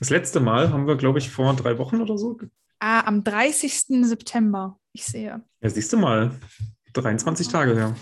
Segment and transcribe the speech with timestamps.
[0.00, 2.38] Das letzte Mal haben wir, glaube ich, vor drei Wochen oder so.
[2.80, 4.06] Ah, am 30.
[4.06, 4.78] September.
[4.92, 5.42] Ich sehe.
[5.60, 6.32] Ja, siehst du mal.
[6.94, 7.94] 23 Tage her.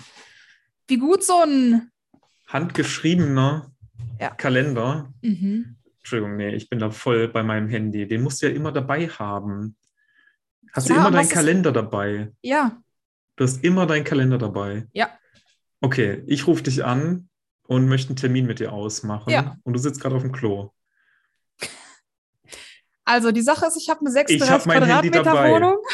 [0.87, 1.90] Wie gut so ein.
[2.46, 3.71] Handgeschriebener
[4.21, 4.30] Ja.
[4.30, 5.12] Kalender.
[5.22, 5.76] Mhm.
[5.98, 8.06] Entschuldigung, nee, ich bin da voll bei meinem Handy.
[8.08, 9.76] Den musst du ja immer dabei haben.
[10.72, 12.32] Hast Ja, du immer deinen was ist- Kalender dabei?
[12.42, 12.80] Ja,
[13.36, 14.88] Du hast immer deinen Kalender dabei.
[14.92, 15.10] Ja.
[15.80, 17.28] Okay, ich rufe dich an
[17.68, 19.30] und möchte einen Termin mit dir ausmachen.
[19.30, 19.56] Ja.
[19.62, 20.72] Und du sitzt gerade auf dem Klo.
[23.08, 25.54] Also die Sache ist, ich habe eine Ich 36 hab mein Handy Quadratmeter.
[25.54, 25.76] Wohnung.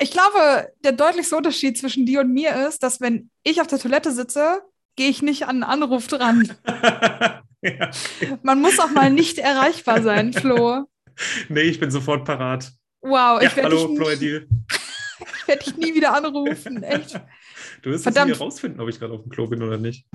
[0.00, 3.78] ich glaube, der deutlichste Unterschied zwischen dir und mir ist, dass wenn ich auf der
[3.78, 4.62] Toilette sitze,
[4.96, 6.52] gehe ich nicht an einen Anruf dran.
[7.62, 7.90] ja.
[8.42, 10.86] Man muss auch mal nicht erreichbar sein, Flo.
[11.50, 12.72] Nee, ich bin sofort parat.
[13.02, 14.46] Wow, Ja, ich werde hallo, dich, nie-
[15.36, 16.82] ich werd dich nie wieder anrufen.
[16.82, 17.20] Echt.
[17.82, 18.30] Du wirst Verdammt.
[18.30, 20.06] jetzt nie rausfinden, ob ich gerade auf dem Klo bin oder nicht.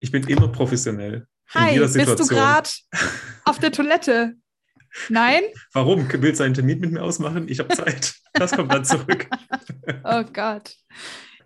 [0.00, 1.26] Ich bin immer professionell.
[1.54, 2.68] Hi, bist du gerade
[3.44, 4.34] auf der Toilette?
[5.08, 5.42] Nein?
[5.72, 6.06] Warum?
[6.10, 7.48] Willst du einen Termin mit mir ausmachen?
[7.48, 8.14] Ich habe Zeit.
[8.34, 9.28] Das kommt dann zurück.
[10.04, 10.76] Oh Gott.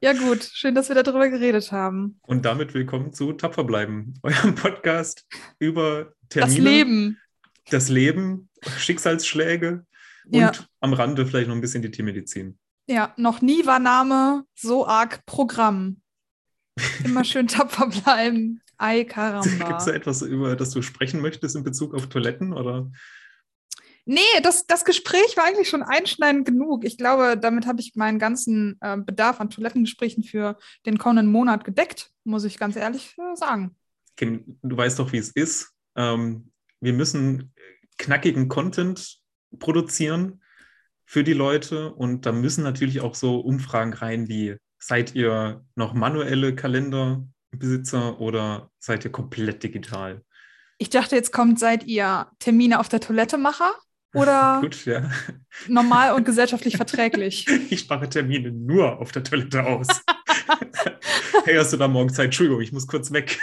[0.02, 2.20] Ja gut, schön, dass wir darüber geredet haben.
[2.26, 5.26] Und damit willkommen zu Tapfer bleiben, eurem Podcast
[5.58, 7.20] über Termine, Das Leben.
[7.70, 8.48] das Leben,
[8.78, 9.86] Schicksalsschläge
[10.26, 10.52] und Ja.
[10.80, 12.58] am Rande vielleicht noch ein bisschen die Tiermedizin.
[12.88, 16.02] Ja, noch nie war Name so arg Programm.
[17.04, 18.60] Immer schön tapfer bleiben.
[18.78, 19.77] Ei, Gibt Karamba.
[19.78, 22.52] es da etwas, über das du sprechen möchtest in Bezug auf Toiletten?
[22.52, 22.91] Oder?
[24.08, 26.84] Nee, das, das Gespräch war eigentlich schon einschneidend genug.
[26.84, 31.64] Ich glaube, damit habe ich meinen ganzen äh, Bedarf an Toilettengesprächen für den kommenden Monat
[31.64, 33.74] gedeckt, muss ich ganz ehrlich äh, sagen.
[34.16, 35.72] Kim, du weißt doch, wie es ist.
[35.97, 37.52] Ähm, wir müssen
[37.98, 39.19] knackigen Content
[39.58, 40.41] produzieren
[41.04, 45.94] für die Leute und da müssen natürlich auch so Umfragen rein wie, seid ihr noch
[45.94, 46.54] manuelle
[47.52, 50.22] Kalenderbesitzer oder seid ihr komplett digital?
[50.78, 53.75] Ich dachte, jetzt kommt, seid ihr Termine auf der Toilette Macher
[54.14, 55.11] oder Gut, ja.
[55.69, 57.47] normal und gesellschaftlich verträglich?
[57.70, 59.88] Ich mache Termine nur auf der Toilette aus.
[61.44, 62.26] hey, hast du da morgen Zeit?
[62.26, 63.41] Entschuldigung, ich muss kurz weg.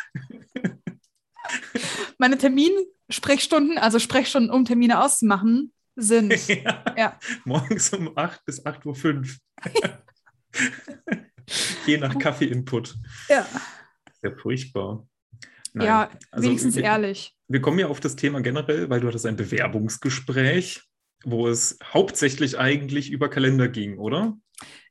[2.17, 6.83] Meine Termin-Sprechstunden, also Sprechstunden, um Termine auszumachen, sind ja.
[6.97, 7.19] Ja.
[7.44, 10.03] Morgens um 8 bis 8.05 Uhr.
[11.85, 12.95] Je nach Kaffee-Input.
[13.27, 13.45] ja,
[14.23, 15.06] Sehr furchtbar.
[15.73, 15.88] Nein.
[15.88, 17.35] ja Also, wenigstens wir- ehrlich.
[17.47, 20.81] Wir kommen ja auf das Thema generell, weil du hattest ein Bewerbungsgespräch,
[21.25, 24.38] wo es hauptsächlich eigentlich über Kalender ging, oder?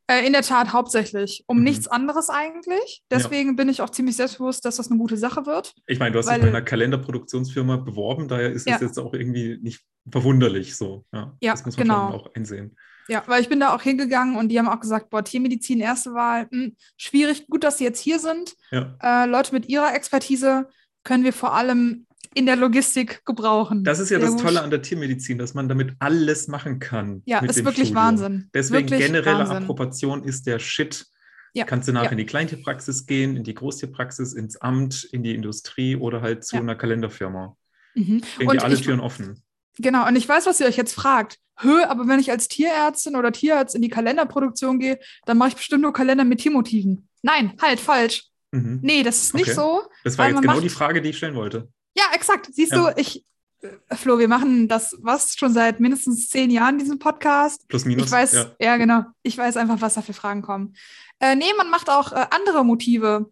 [0.09, 1.45] Äh, in der Tat hauptsächlich.
[1.47, 1.65] Um Mhm.
[1.65, 3.03] nichts anderes eigentlich.
[3.11, 5.73] Deswegen bin ich auch ziemlich selbstbewusst, dass das eine gute Sache wird.
[5.87, 8.75] Ich meine, du hast dich Weil- bei einer Kalenderproduktionsfirma beworben, daher ist Ja.
[8.75, 11.05] es jetzt auch irgendwie nicht verwunderlich so.
[11.13, 12.11] Ja, Ja, das muss man genau.
[12.11, 12.77] schon auch einsehen.
[13.09, 16.15] Ja, weil ich bin da auch hingegangen und die haben auch gesagt, boah, Tiermedizin, erste
[16.15, 18.55] Wahl, hm, schwierig, gut, dass sie jetzt hier sind.
[18.71, 18.97] Ja.
[19.03, 20.69] Äh, Leute mit ihrer Expertise
[21.05, 23.85] können wir vor allem in der Logistik gebrauchen.
[23.85, 24.45] Das ist ja Sehr das gut.
[24.45, 27.23] Tolle an der Tiermedizin, dass man damit alles machen kann.
[27.27, 27.97] Ja, ist wirklich Studium.
[27.97, 28.51] Wahnsinn.
[28.55, 29.57] Deswegen wirklich generelle Wahnsinn.
[29.59, 31.07] Approbation ist der Shit.
[31.55, 32.13] Ja, Kannst du nachher ja.
[32.13, 36.57] in die Kleintierpraxis gehen, in die Großtierpraxis, ins Amt, in die Industrie oder halt zu
[36.57, 36.63] Ja.
[36.63, 37.57] einer Kalenderfirma.
[37.95, 38.23] Mhm.
[38.25, 39.43] Stehen Und dir alle Türen offen.
[39.79, 41.39] Genau, und ich weiß, was ihr euch jetzt fragt.
[41.61, 45.57] Hö, aber wenn ich als Tierärztin oder Tierarzt in die Kalenderproduktion gehe, dann mache ich
[45.57, 47.09] bestimmt nur Kalender mit Tiermotiven.
[47.23, 48.25] Nein, halt, falsch.
[48.51, 48.81] Mhm.
[48.83, 49.55] Nee, das ist nicht Okay.
[49.55, 49.83] so.
[50.05, 51.69] Das war jetzt genau macht- die Frage, die ich stellen wollte.
[51.97, 52.49] Ja, exakt.
[52.53, 52.91] Siehst Ja.
[52.93, 53.25] du, ich,
[53.61, 57.69] äh, Flo, wir machen das was schon seit mindestens zehn Jahren, diesen Podcast.
[57.69, 58.07] Plus, minus.
[58.07, 58.51] Ich weiß, Ja.
[58.59, 58.77] ja.
[58.79, 59.05] genau.
[59.23, 60.75] Ich weiß einfach, was da für Fragen kommen.
[61.21, 63.31] Äh, nee, man macht auch äh, andere Motive.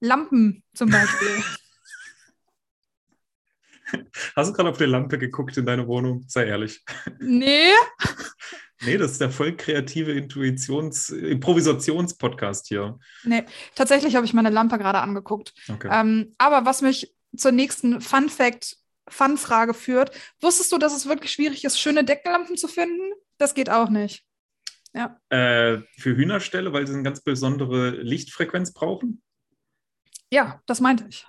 [0.00, 1.28] Lampen zum Beispiel.
[4.36, 6.24] Hast du gerade auf die Lampe geguckt in deine Wohnung?
[6.26, 6.84] Sei ehrlich.
[7.20, 7.72] nee.
[8.82, 12.98] Nee, das ist der voll kreative Intuitions-, Improvisations-Podcast hier.
[13.24, 13.44] Nee,
[13.74, 15.52] tatsächlich habe ich meine Lampe gerade angeguckt.
[15.68, 15.88] Okay.
[15.90, 18.76] Ähm, aber was mich zur nächsten Fun Fact,
[19.08, 23.14] Fun-Frage führt, wusstest du, dass es wirklich schwierig ist, schöne Deckenlampen zu finden?
[23.36, 24.24] Das geht auch nicht.
[24.94, 25.20] Ja.
[25.28, 29.22] Äh, für Hühnerställe, weil sie eine ganz besondere Lichtfrequenz brauchen.
[30.30, 31.26] Ja, das meinte ich.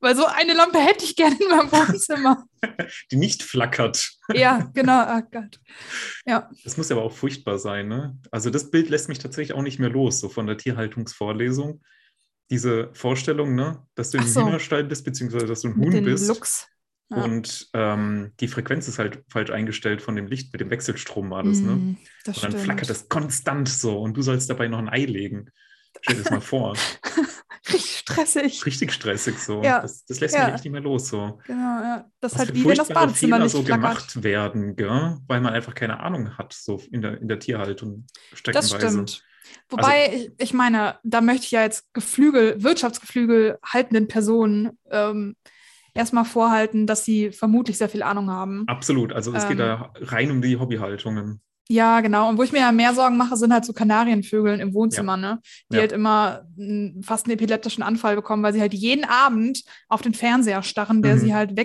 [0.00, 2.44] Weil so eine Lampe hätte ich gerne in meinem Wohnzimmer.
[3.10, 4.12] die nicht flackert.
[4.32, 5.18] ja, genau.
[5.18, 5.58] Oh Gott.
[6.24, 6.48] Ja.
[6.62, 8.16] Das muss aber auch furchtbar sein, ne?
[8.30, 11.82] Also das Bild lässt mich tatsächlich auch nicht mehr los, so von der Tierhaltungsvorlesung.
[12.50, 14.46] Diese Vorstellung, ne, dass du im so.
[14.46, 16.28] Hühnerstall bist, beziehungsweise dass du ein Mit Huhn bist.
[16.28, 16.68] Lux.
[17.10, 17.24] Ja.
[17.24, 21.42] Und ähm, die Frequenz ist halt falsch eingestellt von dem Licht, mit dem Wechselstrom war
[21.42, 21.72] das, ne?
[21.72, 22.64] Mm, das Und dann stimmt.
[22.64, 25.50] flackert es konstant so und du sollst dabei noch ein Ei legen.
[26.02, 26.76] Stell dir das mal vor.
[27.72, 28.66] Richtig stressig.
[28.66, 29.62] Richtig stressig so.
[29.62, 29.80] Ja.
[29.80, 30.46] Das, das lässt Ja.
[30.46, 31.38] mich echt nicht mehr los so.
[31.46, 32.04] Genau, ja.
[32.20, 33.82] Das ist halt wie wenn das Badezimmer Fehler nicht so flackert.
[33.82, 35.18] gemacht werden, gell?
[35.26, 38.06] weil man einfach keine Ahnung hat, so in der, in der Tierhaltung
[38.44, 39.22] Das stimmt.
[39.70, 45.36] Wobei, ich, ich meine, da möchte ich ja jetzt Geflügel, Wirtschaftsgeflügel haltenden Personen ähm,
[45.94, 48.64] erstmal vorhalten, dass sie vermutlich sehr viel Ahnung haben.
[48.68, 49.12] Absolut.
[49.12, 49.58] Also es geht Ähm.
[49.58, 51.40] da rein um die Hobbyhaltungen.
[51.70, 52.30] Ja, genau.
[52.30, 55.38] Und wo ich mir ja mehr Sorgen mache, sind halt so Kanarienvögeln im Wohnzimmer, ne?
[55.70, 55.82] Die Ja.
[55.82, 60.14] halt immer m, fast einen epileptischen Anfall bekommen, weil sie halt jeden Abend auf den
[60.14, 61.20] Fernseher starren, der Mhm.
[61.20, 61.62] sie halt Oder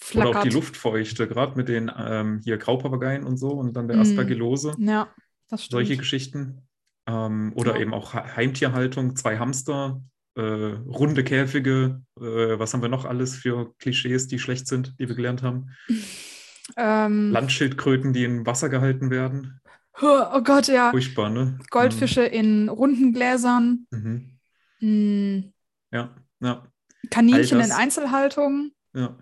[0.00, 0.36] wegflackert.
[0.36, 4.00] auch die Luftfeuchte, gerade mit den ähm, hier Graupapageien und so und dann der Mm.
[4.00, 4.74] Aspergillose.
[4.78, 5.08] Ja,
[5.48, 5.78] das stimmt.
[5.86, 6.62] solche Geschichten.
[7.06, 7.82] Ähm, oder Ja.
[7.82, 10.02] eben auch Ha- Heimtierhaltung, zwei Hamster,
[10.36, 15.06] äh, runde Käfige, äh, was haben wir noch alles für Klischees, die schlecht sind, die
[15.08, 15.70] wir gelernt haben?
[16.76, 19.60] ähm, Landschildkröten, die in Wasser gehalten werden.
[20.00, 20.90] oh Gott, ja.
[20.90, 21.58] Furchtbar, ne?
[21.70, 23.86] Goldfische in runden Gläsern.
[23.90, 24.38] Mhm.
[24.80, 25.52] Mm,
[25.92, 26.66] Ja, ja,
[27.10, 28.72] Kaninchen in Einzelhaltung.
[28.94, 29.16] ja.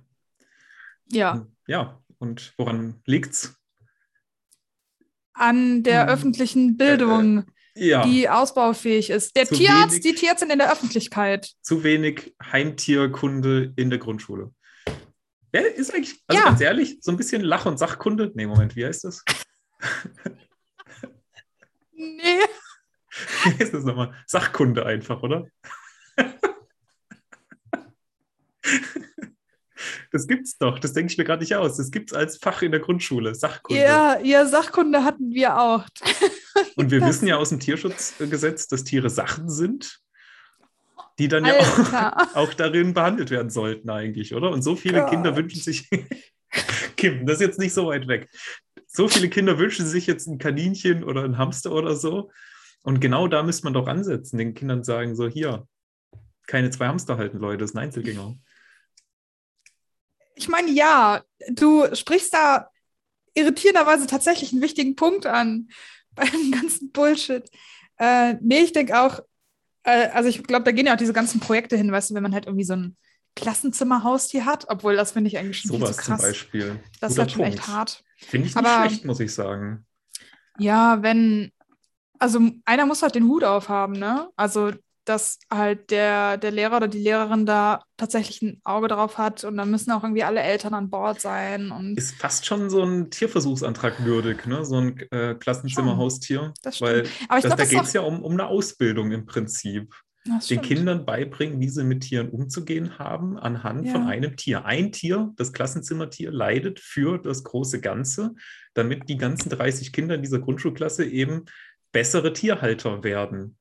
[1.10, 3.54] Ja, Ja, und woran liegt's?
[5.34, 6.08] an der Hm.
[6.08, 7.44] öffentlichen Bildung,
[7.74, 9.34] Ja, die ausbaufähig ist.
[9.36, 11.52] Der Zu Tierarzt, wenig- die Tierärztin in der Öffentlichkeit.
[11.62, 14.52] zu wenig Heimtierkunde in der Grundschule.
[15.54, 16.48] Ja, ist eigentlich, also Ja.
[16.48, 18.30] ganz ehrlich, so ein bisschen Lach- und Sachkunde.
[18.34, 19.22] Nee, Moment, wie heißt das?
[21.92, 22.40] Nee.
[23.44, 24.14] Wie heißt das nochmal?
[24.26, 25.46] Sachkunde einfach, oder?
[30.12, 31.76] Das gibt's doch, das denke ich mir gerade nicht aus.
[31.76, 33.82] Das gibt's als Fach in der Grundschule, Sachkunde.
[33.82, 35.84] Ja, ja, Sachkunde hatten wir auch.
[36.76, 40.00] Und wir das- wissen ja aus dem Tierschutzgesetz, dass Tiere Sachen sind,
[41.18, 42.28] die dann ja auch, Alter.
[42.36, 44.50] auch darin behandelt werden sollten eigentlich, oder?
[44.50, 45.10] Und so viele Gott.
[45.10, 45.88] Kinder wünschen sich,
[46.96, 48.28] Kim, das ist jetzt nicht so weit weg.
[48.86, 52.30] So viele Kinder wünschen sich jetzt ein Kaninchen oder ein Hamster oder so.
[52.82, 55.66] Und genau da müsste man doch ansetzen, den Kindern sagen, so hier,
[56.46, 58.36] keine zwei Hamster halten, Leute, das ist ein Einzelgänger.
[60.34, 62.70] Ich meine, ja, du sprichst da
[63.34, 65.68] irritierenderweise tatsächlich einen wichtigen Punkt an
[66.14, 67.48] beim ganzen Bullshit.
[67.98, 69.20] Äh, nee, ich denke auch,
[69.84, 72.22] äh, also ich glaube, da gehen ja auch diese ganzen Projekte hin, weißt du, wenn
[72.22, 72.96] man halt irgendwie so ein
[73.34, 76.22] Klassenzimmerhaustier hat, obwohl das finde ich eigentlich schon Sowas viel zu zum krass.
[76.22, 76.80] Beispiel.
[77.00, 78.04] Das ist halt schon echt hart.
[78.16, 79.86] Finde ich nicht Aber- schlecht, muss ich sagen.
[80.58, 81.50] Ja, wenn,
[82.18, 84.28] also einer muss halt den Hut aufhaben, ne?
[84.36, 84.72] Also,
[85.04, 89.56] dass halt der, der Lehrer oder die Lehrerin da tatsächlich ein Auge drauf hat und
[89.56, 93.10] dann müssen auch irgendwie alle Eltern an Bord sein und Ist fast schon so ein
[93.10, 94.64] Tierversuchsantrag würdig, ne?
[94.64, 96.52] so ein äh, Klassenzimmerhaustier.
[96.62, 96.90] Das stimmt.
[96.90, 99.92] Weil aber ich das, glaube, da geht es ja um, um eine Ausbildung im Prinzip.
[100.24, 100.62] das Den stimmt.
[100.62, 104.08] Kindern beibringen, wie sie mit Tieren umzugehen haben, anhand von Ja.
[104.08, 104.64] einem Tier.
[104.64, 108.34] Ein Tier, das Klassenzimmertier, leidet für das große Ganze,
[108.74, 111.46] damit die ganzen 30 Kinder in dieser Grundschulklasse eben
[111.92, 113.56] bessere Tierhalter werden.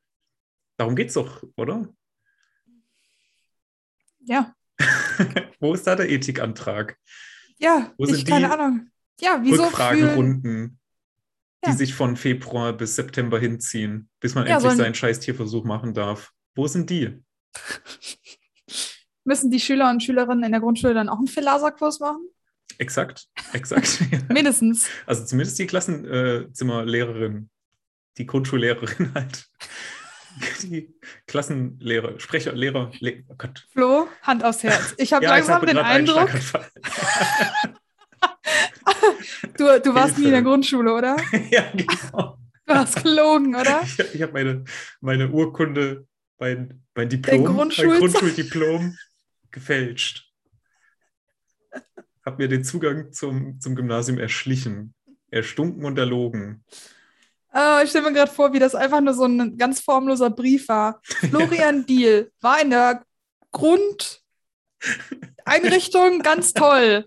[0.81, 1.87] Darum geht es doch, oder?
[4.21, 4.55] Ja,
[5.59, 6.97] Wo ist da der Ethikantrag?
[7.59, 8.89] ja, Wo ich sind keine die Ahnung.
[9.19, 10.79] Ja, wieso fühlen, Rückfragerunden,
[11.63, 11.75] die Ja.
[11.77, 16.31] sich von Februar bis September hinziehen, bis man Ja, endlich seinen scheiß Tierversuch machen darf.
[16.55, 17.23] Wo sind die?
[19.23, 22.27] müssen die Schüler und Schülerinnen in der Grundschule dann auch einen Philaser-Kurs machen?
[22.79, 23.99] Exakt, exakt.
[24.29, 24.87] Mindestens.
[25.05, 27.51] Also zumindest die Klassenzimmerlehrerin,
[28.17, 29.45] die Grundschullehrerin halt.
[30.63, 30.93] Die
[31.27, 33.67] Klassenlehrer, Sprecher, Lehrer, Le oh Gott.
[33.71, 34.93] Flo, Hand aufs Herz.
[34.97, 36.29] Ich habe Ja, ich langsam habe den Eindruck,
[39.57, 40.41] du, du warst nie in der.
[40.41, 41.17] Grundschule, oder?
[41.51, 42.37] ja, genau.
[42.65, 43.81] Du hast gelogen, oder?
[43.83, 44.63] Ich, ich habe meine,
[45.01, 46.07] meine Urkunde,
[46.39, 48.95] mein, mein Diplom, mein Grundschulze- Grundschuldiplom
[49.51, 50.27] gefälscht.
[52.25, 54.93] Habe mir den Zugang zum, zum Gymnasium erschlichen.
[55.31, 56.63] Erstunken und erlogen.
[57.51, 60.69] Ah, ich stelle mir gerade vor, wie das einfach nur so ein ganz formloser Brief
[60.69, 61.01] war.
[61.03, 63.03] Florian Diel war in der
[63.51, 67.05] Grundeinrichtung ganz toll.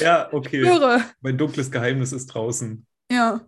[0.00, 0.64] Ja, okay.
[0.66, 1.04] Höre.
[1.20, 2.86] Mein dunkles Geheimnis ist draußen.
[3.10, 3.42] Ja.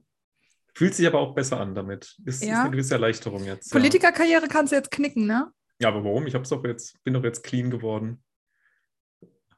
[0.74, 2.14] Fühlt sich aber auch besser an damit.
[2.26, 2.60] Ist, ist Ja.
[2.62, 3.70] eine gewisse Erleichterung jetzt.
[3.72, 5.50] Politikerkarriere kannst du jetzt knicken, ne?
[5.80, 5.82] Ja.
[5.88, 6.26] ja, aber warum?
[6.26, 8.22] Ich hab's doch jetzt, bin doch jetzt clean geworden.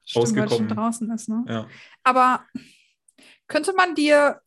[0.05, 0.69] Stimmt, weil es schon Rausgekommen.
[0.69, 1.45] draußen ist, ne?
[1.49, 1.67] Ja.
[2.05, 2.45] Aber
[3.49, 4.41] könnte man dir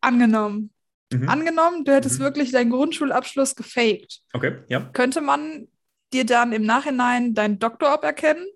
[0.00, 0.72] angenommen,
[1.12, 1.28] Mhm.
[1.28, 2.24] angenommen, du hättest Mhm.
[2.24, 4.80] wirklich deinen Grundschulabschluss gefaked, Okay, ja.
[4.92, 5.68] könnte man
[6.12, 8.46] dir dann im Nachhinein deinen Doktor aberkennen?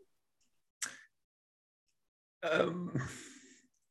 [2.42, 2.90] Ähm,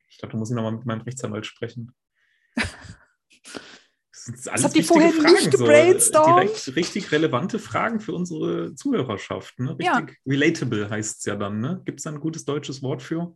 [0.09, 1.93] ich glaube, da muss ich nochmal mit meinem Rechtsanwalt sprechen.
[4.11, 6.27] Das sind alles habt ihr wichtige vorher nicht so, gebrainstormt?
[6.27, 9.57] direkt richtig relevante Fragen für unsere Zuhörerschaft.
[9.59, 9.75] Ne?
[9.79, 9.97] Ja.
[9.97, 11.61] Richtig relatable heißt es ja dann.
[11.61, 11.81] Ne?
[11.85, 13.33] Gibt es da ein gutes deutsches Wort für?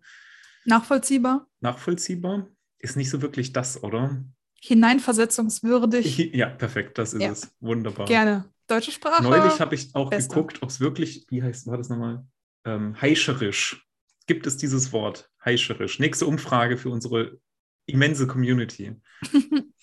[0.65, 1.47] Nachvollziehbar?
[1.61, 2.47] Nachvollziehbar?
[2.83, 4.21] Ist nicht so wirklich das, oder?
[4.59, 6.17] Hineinversetzungswürdig?
[6.33, 7.31] Ja, perfekt, das ist Ja.
[7.31, 7.55] es.
[7.61, 8.05] Wunderbar.
[8.05, 8.49] Gerne.
[8.67, 9.23] Deutsche Sprache?
[9.23, 10.29] Neulich habe ich auch Beste.
[10.35, 12.25] geguckt, ob es wirklich, wie heißt war das nochmal?
[12.65, 13.87] Ähm, heischerisch.
[14.27, 15.29] Gibt es dieses Wort?
[15.43, 15.99] Heischerisch.
[15.99, 17.39] Nächste Umfrage für unsere
[17.85, 18.95] immense Community.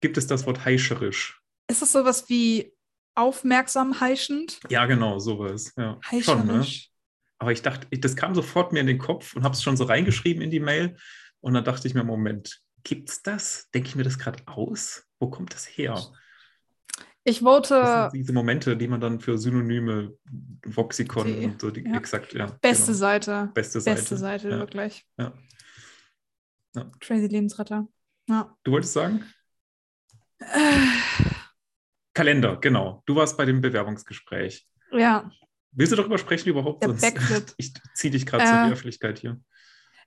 [0.00, 1.40] Gibt es das Wort heischerisch?
[1.68, 2.72] Ist das sowas wie
[3.14, 4.60] aufmerksam heischend?
[4.68, 5.72] Ja, genau, sowas.
[5.76, 5.98] Ja.
[6.20, 6.52] Schon, ne?
[6.54, 6.90] Heischerisch.
[7.38, 9.84] Aber ich dachte, das kam sofort mir in den Kopf und habe es schon so
[9.84, 10.96] reingeschrieben in die Mail.
[11.40, 13.70] Und dann dachte ich mir, Moment, gibt's das?
[13.74, 15.04] Denke ich mir das gerade aus?
[15.18, 16.00] Wo kommt das her?
[17.24, 18.10] Ich vote.
[18.14, 20.14] Diese Momente, die man dann für Synonyme,
[20.64, 21.96] Voxicon Die- und so, die, ja.
[21.96, 22.46] exakt, ja.
[22.62, 22.98] Beste genau.
[22.98, 23.50] Seite.
[23.54, 23.96] Beste Seite.
[24.00, 24.58] Beste Seite, ja.
[24.58, 25.06] wirklich.
[25.18, 25.32] Ja.
[26.74, 26.90] Ja.
[27.00, 27.86] Crazy Lebensretter.
[28.28, 28.56] Ja.
[28.64, 29.24] Du wolltest sagen?
[30.38, 30.46] Äh,
[32.14, 33.02] Kalender, genau.
[33.06, 34.66] Du warst bei dem Bewerbungsgespräch.
[34.92, 35.30] ja.
[35.72, 36.82] Willst du darüber sprechen überhaupt?
[36.82, 37.54] Der Sonst Backflip.
[37.56, 39.40] ich ziehe dich gerade Äh, die Öffentlichkeit hier.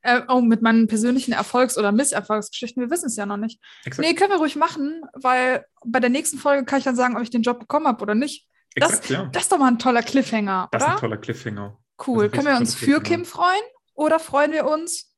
[0.03, 3.59] Äh, oh, mit meinen persönlichen Erfolgs- oder Misserfolgsgeschichten, wir wissen es ja noch nicht.
[3.85, 4.05] Exakt.
[4.07, 7.23] Nee, können wir ruhig machen, weil bei der nächsten Folge kann ich dann sagen, ob
[7.23, 8.47] ich den Job bekommen habe oder nicht.
[8.75, 9.25] das- exakt, ja.
[9.31, 10.99] Das ist doch mal ein toller Cliffhanger, Das ist ein oder?
[11.01, 11.77] toller Cliffhanger.
[12.05, 12.27] Cool.
[12.27, 13.61] das Können wir uns für Kim freuen
[13.93, 15.15] oder freuen wir uns?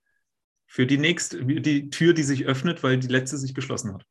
[0.68, 4.04] Für die nächste, die Tür, die sich öffnet, weil die letzte sich geschlossen hat.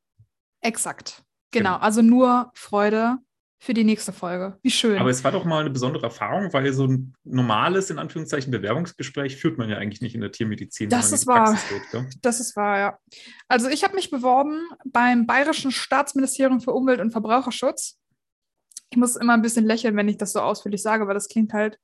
[0.60, 1.22] Exakt.
[1.50, 1.82] Genau, Genau.
[1.84, 3.18] also nur Freude
[3.64, 4.58] für die nächste Folge.
[4.62, 4.98] Wie schön.
[4.98, 9.36] Aber es war doch mal eine besondere Erfahrung, weil so ein normales, in Anführungszeichen, Bewerbungsgespräch
[9.36, 10.90] führt man ja eigentlich nicht in der Tiermedizin.
[10.90, 11.58] Das ist wahr.
[11.70, 12.04] Geht?
[12.20, 12.98] Das ist wahr, ja.
[13.48, 17.98] Also ich habe mich beworben beim Bayerischen Staatsministerium für Umwelt und Verbraucherschutz.
[18.90, 21.54] Ich muss immer ein bisschen lächeln, wenn ich das so ausführlich sage, weil das klingt
[21.54, 21.78] halt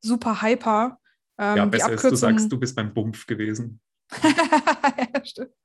[0.00, 0.98] super hyper.
[1.36, 3.80] Ähm, Ja, besser ist, du Abkürzung- sagst, du bist beim Bumpf gewesen.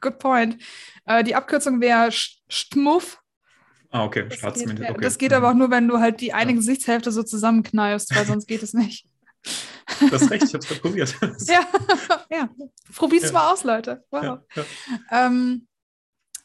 [0.01, 0.57] Good point.
[1.05, 3.19] Äh, die Abkürzung wäre STMUF.
[3.91, 4.83] Ah, okay, Das geht, Staatsminister.
[4.85, 5.01] ja, okay.
[5.01, 5.37] das geht Mhm.
[5.37, 8.73] aber auch nur, wenn du halt die eine Gesichtshälfte so zusammenkneifst, weil sonst geht es
[8.73, 9.05] nicht.
[10.01, 11.15] Du hast recht, ich habe es gerade probiert.
[11.47, 11.65] Ja,
[12.31, 12.49] ja.
[12.95, 13.31] Probier's Ja.
[13.31, 14.03] mal aus, Leute.
[14.11, 14.23] Wow.
[14.23, 14.65] Ja, ja.
[15.11, 15.67] Ähm,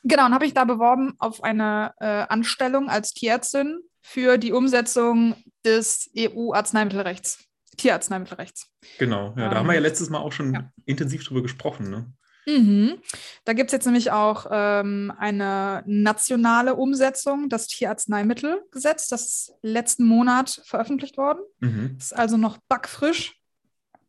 [0.02, 5.34] genau, und habe ich da beworben auf eine äh, Anstellung als Tierärztin für die Umsetzung
[5.64, 7.44] des EU-Arzneimittelrechts,
[7.76, 8.68] Tierarzneimittelrechts.
[8.98, 10.70] Genau, ja, da Ähm, haben wir ja letztes Mal auch schon ja.
[10.86, 11.90] intensiv drüber gesprochen.
[11.90, 12.12] Ne?
[12.46, 12.98] Mhm.
[13.44, 20.04] Da gibt es jetzt nämlich auch ähm, eine nationale Umsetzung, das Tierarzneimittelgesetz, das ist letzten
[20.04, 21.40] Monat veröffentlicht worden.
[21.60, 21.96] Mhm.
[21.98, 23.38] Ist also noch backfrisch.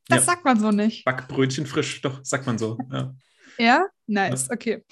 [0.07, 0.33] Das Ja.
[0.33, 1.05] sagt man so nicht.
[1.05, 2.77] Backbrötchen frisch, doch, sagt man so.
[2.91, 3.15] Ja.
[3.57, 3.85] Ja?
[4.07, 4.83] Nice, okay.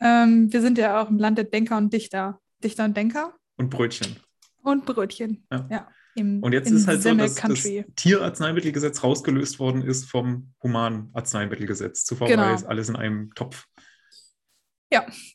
[0.00, 2.40] Ähm, wir sind ja auch im Land der Denker und Dichter.
[2.62, 4.16] Dichter und Denker Und Brötchen.
[4.62, 5.46] und Brötchen.
[5.50, 5.88] Ja.
[6.14, 7.84] Im, Und jetzt ist halt so, dass das Country.
[7.96, 12.04] Tierarzneimittelgesetz rausgelöst worden ist vom Humanarzneimittelgesetz.
[12.04, 12.42] Zuvor Genau.
[12.42, 13.66] war jetzt alles in einem Topf.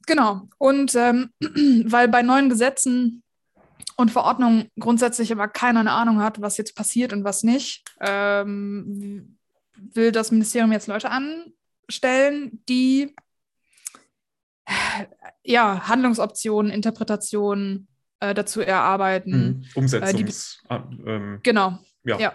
[0.05, 0.47] Genau.
[0.57, 1.31] Und ähm,
[1.85, 3.23] weil bei neuen Gesetzen
[3.95, 9.37] und Verordnungen grundsätzlich immer keiner eine Ahnung hat, was jetzt passiert und was nicht, ähm,
[9.75, 13.15] will das Ministerium jetzt Leute anstellen, die
[15.43, 17.87] ja, Handlungsoptionen, Interpretationen
[18.19, 19.31] äh, dazu erarbeiten.
[19.31, 19.65] Mhm.
[19.75, 20.63] Umsetzungs.
[20.69, 21.79] ah, ähm, Genau.
[22.03, 22.19] ja.
[22.19, 22.33] Ja.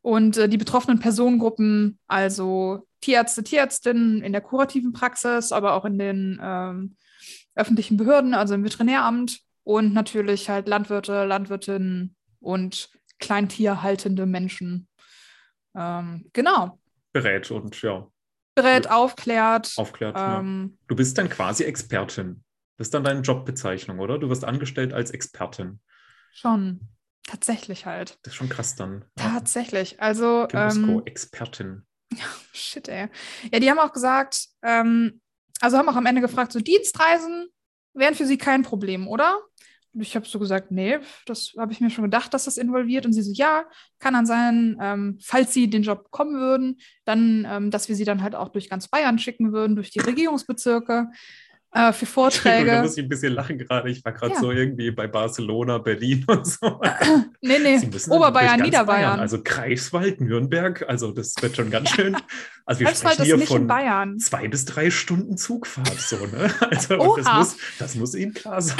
[0.00, 5.98] Und äh, die betroffenen Personengruppen, also Tierärzte, Tierärztinnen in der kurativen Praxis, aber auch in
[5.98, 6.96] den ähm,
[7.54, 14.88] öffentlichen Behörden, also im Veterinäramt und natürlich halt Landwirte, Landwirtinnen und Kleintierhaltende Menschen.
[15.76, 16.80] Ähm, genau.
[17.12, 18.08] berät und ja,
[18.54, 19.72] Berät, aufklärt.
[19.76, 20.16] aufklärt.
[20.16, 20.40] ja.
[20.40, 22.41] ähm, Du bist dann quasi Expertin.
[22.76, 24.18] Das ist dann deine Jobbezeichnung, oder?
[24.18, 25.80] Du wirst angestellt als Expertin.
[26.32, 26.80] Schon.
[27.26, 28.18] Tatsächlich halt.
[28.22, 29.04] Das ist schon krass dann.
[29.16, 30.00] Tatsächlich.
[30.00, 30.46] Also.
[30.50, 31.86] Gemusko, Ähm, Expertin.
[32.52, 33.08] Shit, ey.
[33.52, 35.20] Ja, die haben auch gesagt, ähm,
[35.60, 37.48] also haben auch am Ende gefragt, so Dienstreisen
[37.94, 39.38] wären für sie kein Problem, oder?
[39.94, 43.04] Und ich habe so gesagt, nee, das habe ich mir schon gedacht, dass das involviert.
[43.04, 43.64] Und sie so, ja,
[43.98, 48.06] kann dann sein, ähm, falls sie den Job bekommen würden, dann, ähm, dass wir sie
[48.06, 51.08] dann halt auch durch ganz Bayern schicken würden, durch die Regierungsbezirke
[51.72, 52.82] äh, für Da Vorträge.
[52.82, 53.90] muss ich ein bisschen lachen gerade.
[53.90, 54.40] Ich war gerade Ja.
[54.40, 56.80] so irgendwie bei Barcelona, Berlin und so.
[57.44, 59.02] Nee, nee, Oberbayern, Niederbayern.
[59.02, 62.16] Bayern, also Greifswald, Nürnberg, also das wird schon ganz schön.
[62.64, 64.18] Also wir Greifswald sprechen ist hier nicht in von Bayern.
[64.20, 66.50] zwei bis drei Stunden Zugfahrt, so, ne?
[66.70, 68.78] Also das muss, das muss Ihnen klar sein.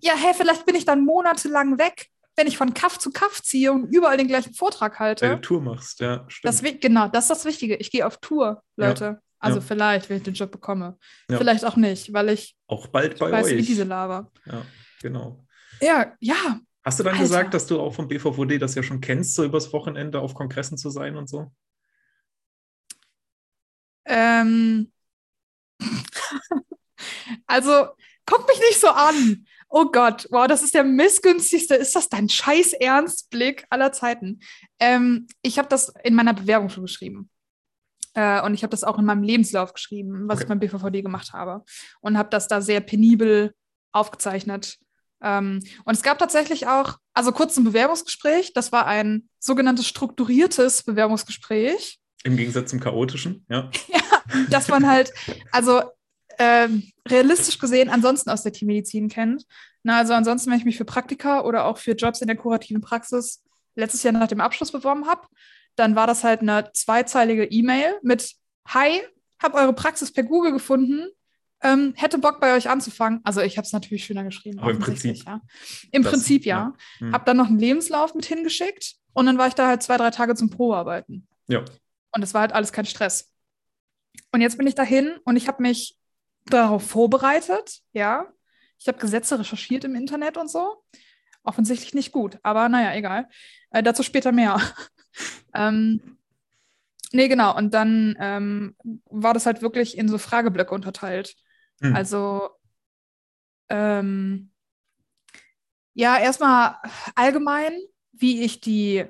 [0.00, 2.06] Ja, hä, vielleicht bin ich dann monatelang weg,
[2.36, 5.26] wenn ich von Kaff zu Kaff ziehe und überall den gleichen Vortrag halte.
[5.26, 6.54] Wenn du Tour machst, ja, stimmt.
[6.54, 7.76] Das, genau, das ist das Wichtige.
[7.76, 9.20] Ich gehe auf Tour, Ja, Leute.
[9.38, 9.64] Also ja.
[9.64, 10.98] vielleicht, wenn ich den Job bekomme.
[11.30, 11.38] Ja.
[11.38, 13.58] Vielleicht auch nicht, weil ich Auch bald bei weiß, euch.
[13.58, 14.30] wie diese Lava.
[14.46, 14.62] Ja,
[15.00, 15.44] genau.
[15.80, 16.60] Ja, ja.
[16.84, 17.24] Hast du dann Alter.
[17.24, 20.78] gesagt, dass du auch vom BVVD das ja schon kennst, so übers Wochenende auf Kongressen
[20.78, 21.52] zu sein und so?
[24.06, 24.90] Ähm.
[27.46, 27.88] also,
[28.26, 29.46] guck mich nicht so an.
[29.68, 31.74] Oh Gott, wow, das ist der missgünstigste.
[31.74, 34.40] Ist das dein scheiß Ernstblick aller Zeiten?
[34.80, 37.28] Ähm, ich habe das in meiner Bewerbung schon geschrieben.
[38.18, 40.44] Äh, und ich habe das auch in meinem Lebenslauf geschrieben, was Okay.
[40.44, 41.64] ich beim BVVD gemacht habe.
[42.00, 43.54] Und habe das da sehr penibel
[43.92, 44.76] aufgezeichnet.
[45.22, 50.82] Ähm, und es gab tatsächlich auch, also kurz zum Bewerbungsgespräch, das war ein sogenanntes strukturiertes
[50.82, 52.00] Bewerbungsgespräch.
[52.24, 53.70] Im Gegensatz zum chaotischen, ja.
[54.50, 55.12] dass man halt,
[55.52, 55.82] also
[56.40, 59.44] ähm, realistisch gesehen ansonsten aus der Tiermedizin kennt.
[59.84, 62.80] Na, also ansonsten, wenn ich mich für Praktika oder auch für Jobs in der kurativen
[62.80, 63.44] Praxis
[63.76, 65.22] letztes Jahr nach dem Abschluss beworben habe,
[65.78, 68.34] dann war das halt eine zweizeilige E-Mail mit
[68.66, 69.00] Hi,
[69.42, 71.06] hab eure Praxis per Google gefunden.
[71.62, 73.20] Ähm, hätte Bock bei euch anzufangen.
[73.24, 74.58] Also ich habe es natürlich schöner geschrieben.
[74.60, 75.24] Aber im Prinzip.
[75.24, 75.40] Ja.
[75.90, 76.56] Im das- Prinzip ja.
[77.00, 77.06] ja.
[77.06, 77.12] Hm.
[77.12, 80.10] Hab dann noch einen Lebenslauf mit hingeschickt und dann war ich da halt zwei, drei
[80.10, 81.26] Tage zum Probearbeiten.
[81.48, 81.64] Ja.
[82.12, 83.32] Und es war halt alles kein Stress.
[84.32, 85.96] Und jetzt bin ich dahin und ich habe mich
[86.46, 88.26] darauf vorbereitet, ja.
[88.78, 90.84] Ich habe Gesetze recherchiert im Internet und so.
[91.42, 93.28] Offensichtlich nicht gut, aber naja, egal.
[93.70, 94.60] Äh, dazu später mehr.
[95.54, 96.18] Ähm,
[97.12, 97.56] nee, genau.
[97.56, 101.34] Und dann ähm, war das halt wirklich in so Frageblöcke unterteilt.
[101.80, 101.94] Hm.
[101.94, 102.50] Also,
[103.68, 104.50] ähm,
[105.94, 106.76] ja, erstmal
[107.14, 107.72] allgemein,
[108.12, 109.04] wie ich die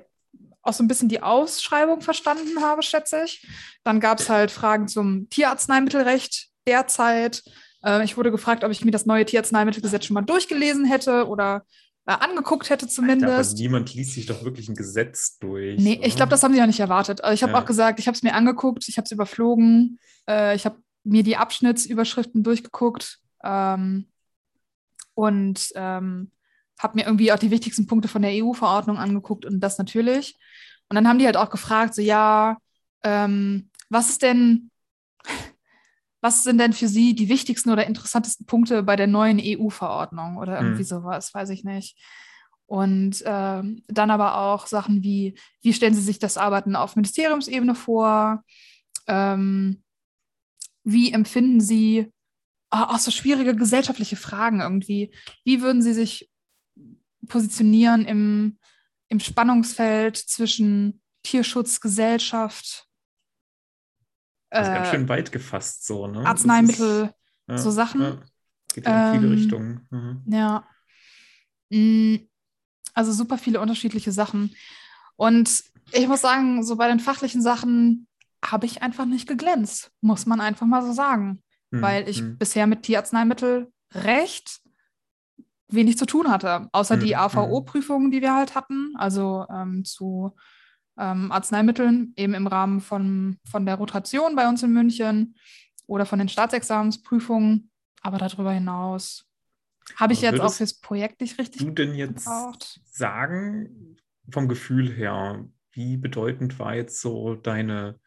[0.61, 3.47] auch so ein bisschen die Ausschreibung verstanden habe, schätze ich.
[3.83, 7.43] Dann gab es halt Fragen zum Tierarzneimittelrecht derzeit.
[7.83, 11.63] Äh, ich wurde gefragt, ob ich mir das neue Tierarzneimittelgesetz schon mal durchgelesen hätte oder
[12.09, 13.57] äh, angeguckt hätte Alter, aber zumindest.
[13.57, 15.79] niemand liest sich doch wirklich ein Gesetz durch.
[15.79, 17.23] Nee, ich glaube, das haben sie ja nicht erwartet.
[17.23, 17.59] Also ich habe Ja.
[17.59, 21.21] auch gesagt, ich habe es mir angeguckt, ich habe es überflogen, äh, ich habe mir
[21.23, 24.07] die Abschnittsüberschriften durchgeguckt ähm,
[25.13, 26.31] und ähm,
[26.79, 30.37] habe mir irgendwie auch die wichtigsten Punkte von der EU-Verordnung angeguckt und das natürlich.
[30.89, 32.57] Und dann haben die halt auch gefragt, so ja,
[33.03, 34.71] ähm, was ist denn,
[36.21, 40.57] was sind denn für Sie die wichtigsten oder interessantesten Punkte bei der neuen EU-Verordnung oder
[40.57, 40.87] irgendwie Mhm.
[40.87, 41.97] sowas, weiß ich nicht.
[42.65, 47.73] Und ähm, dann aber auch Sachen wie, wie stellen Sie sich das Arbeiten auf Ministeriumsebene
[47.73, 48.43] vor?
[49.07, 49.81] Ähm,
[50.83, 52.11] wie empfinden Sie
[52.69, 55.11] ah, auch so schwierige gesellschaftliche Fragen irgendwie?
[55.43, 56.29] Wie würden Sie sich
[57.27, 58.57] positionieren im,
[59.07, 62.88] im Spannungsfeld zwischen Tierschutz, Gesellschaft,
[64.55, 66.21] Das ist ganz äh, schön weit gefasst so, ne?
[66.27, 67.15] Arzneimittel, ist-
[67.47, 68.01] ja, so Sachen.
[68.01, 68.23] Ja.
[68.73, 69.87] Geht ja in viele Ähm, Richtungen.
[69.89, 70.23] Mhm.
[70.25, 70.67] Ja.
[71.69, 72.17] Mm,
[72.93, 74.55] Also super viele unterschiedliche Sachen.
[75.17, 75.63] Und
[75.93, 78.07] ich muss sagen, so bei den fachlichen Sachen
[78.45, 81.43] habe ich einfach nicht geglänzt, muss man einfach mal so sagen.
[81.71, 82.37] Hm, Weil ich hm.
[82.39, 84.61] bisher mit Tierarzneimittel recht
[85.67, 90.35] wenig zu tun hatte, außer die Mhm, AVO-Prüfungen, die wir halt hatten, also ähm, zu
[90.99, 95.35] ähm, Arzneimitteln, eben im Rahmen von, von der Rotation bei uns in München
[95.87, 97.71] oder von den Staatsexamensprüfungen.
[98.01, 99.25] Aber darüber hinaus
[99.95, 102.79] habe ich jetzt auch fürs Projekt nicht richtig du denn jetzt gebraucht.
[102.85, 103.97] sagen,
[104.29, 107.99] vom Gefühl her, wie bedeutend war jetzt so deine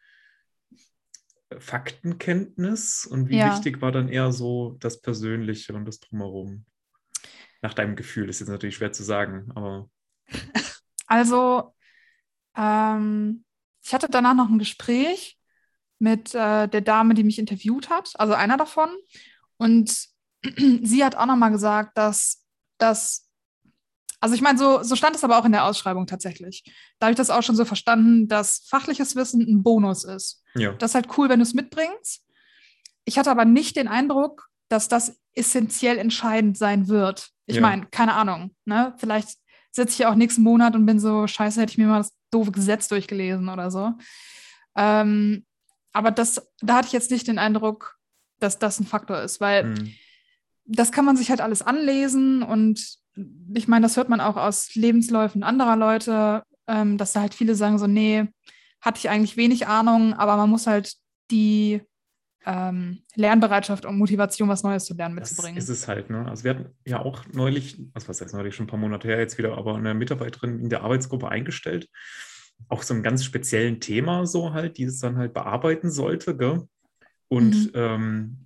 [1.59, 3.51] Faktenkenntnis und wie Ja.
[3.51, 6.65] wichtig war dann eher so das Persönliche und das Drumherum?
[7.61, 9.89] Nach deinem Gefühl ist jetzt natürlich schwer zu sagen, aber
[11.07, 11.75] Also,
[12.57, 13.43] ähm,
[13.83, 15.37] ich hatte danach noch ein Gespräch
[15.99, 18.89] mit äh, der Dame, die mich interviewt hat, also einer davon.
[19.57, 20.07] Und
[20.83, 22.43] sie hat auch nochmal gesagt, dass
[22.77, 23.29] das,
[24.19, 26.63] also ich meine, so, so stand es aber auch in der Ausschreibung tatsächlich.
[26.99, 30.43] Da habe ich das auch schon so verstanden, dass fachliches Wissen ein Bonus ist.
[30.55, 30.73] ja.
[30.73, 32.25] Das ist halt cool, wenn du es mitbringst.
[33.05, 37.29] Ich hatte aber nicht den Eindruck, dass das essentiell entscheidend sein wird.
[37.47, 37.61] Ich Ja.
[37.61, 38.55] meine, keine Ahnung.
[38.65, 38.93] Ne?
[38.97, 39.37] Vielleicht
[39.71, 42.51] sitze ich auch nächsten Monat und bin so, scheiße, hätte ich mir mal das doofe
[42.51, 43.93] Gesetz durchgelesen oder so.
[44.75, 45.45] Ähm,
[45.91, 47.97] aber das, da hatte ich jetzt nicht den Eindruck,
[48.39, 49.93] dass das ein Faktor ist, weil Hm.
[50.65, 52.97] das kann man sich halt alles anlesen und
[53.53, 57.55] ich meine, das hört man auch aus Lebensläufen anderer Leute, ähm, dass da halt viele
[57.55, 58.25] sagen so, nee,
[58.81, 60.95] hatte ich eigentlich wenig Ahnung, aber man muss halt
[61.29, 61.81] die
[62.45, 65.57] ähm, Lernbereitschaft und Motivation, was Neues zu lernen, Das mitzubringen.
[65.57, 66.27] ist es halt, ne?
[66.27, 69.19] Also wir hatten ja auch neulich, also was heißt neulich, schon ein paar Monate her
[69.19, 71.89] jetzt wieder, aber eine Mitarbeiterin in der Arbeitsgruppe eingestellt.
[72.69, 76.67] Auch so einem ganz speziellen Thema so halt, die es dann halt bearbeiten sollte, gell?
[77.29, 77.71] Und Mhm.
[77.73, 78.37] ähm,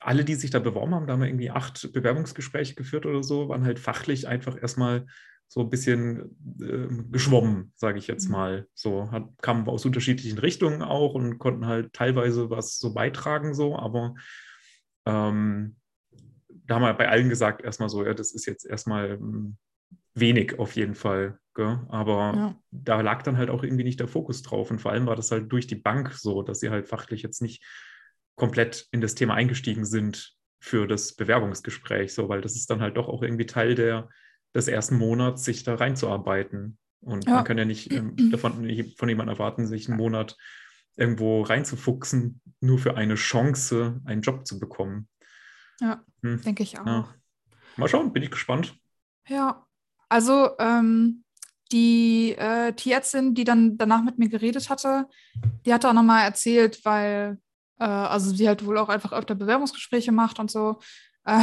[0.00, 3.48] alle, die sich da beworben haben, da haben wir irgendwie acht Bewerbungsgespräche geführt oder so,
[3.48, 5.06] waren halt fachlich einfach erstmal
[5.48, 8.32] so ein bisschen ähm, geschwommen, sage ich jetzt Mhm.
[8.32, 8.68] mal.
[8.74, 13.76] So hat, kamen aus unterschiedlichen Richtungen auch und konnten halt teilweise was so beitragen, so,
[13.76, 14.14] aber
[15.06, 15.76] ähm,
[16.48, 19.58] da haben wir bei allen gesagt, erstmal so, ja, das ist jetzt erstmal ähm,
[20.14, 21.38] wenig auf jeden Fall.
[21.54, 21.80] Gell?
[21.88, 22.54] Aber Ja.
[22.70, 24.70] da lag dann halt auch irgendwie nicht der Fokus drauf.
[24.70, 27.42] Und vor allem war das halt durch die Bank so, dass sie halt fachlich jetzt
[27.42, 27.62] nicht
[28.34, 32.96] komplett in das Thema eingestiegen sind für das Bewerbungsgespräch, so, weil das ist dann halt
[32.96, 34.08] doch auch irgendwie Teil der,
[34.54, 36.78] des ersten Monats, sich da reinzuarbeiten.
[37.00, 37.36] Und Ja.
[37.36, 38.52] man kann ja nicht ähm, davon
[38.96, 40.36] von jemandem erwarten, sich einen Monat
[40.96, 45.08] irgendwo reinzufuchsen, nur für eine Chance, einen Job zu bekommen.
[45.80, 46.40] Ja, Hm.
[46.42, 46.86] denke ich auch.
[46.86, 47.14] Ja.
[47.76, 48.76] Mal schauen, bin ich gespannt.
[49.28, 49.66] Ja,
[50.08, 51.24] also ähm,
[51.72, 55.08] die äh, Tierärztin, die dann danach mit mir geredet hatte,
[55.66, 57.38] die hatte auch nochmal erzählt, weil,
[57.80, 60.78] äh, also sie halt wohl auch einfach öfter Bewerbungsgespräche macht und so,
[61.24, 61.42] äh,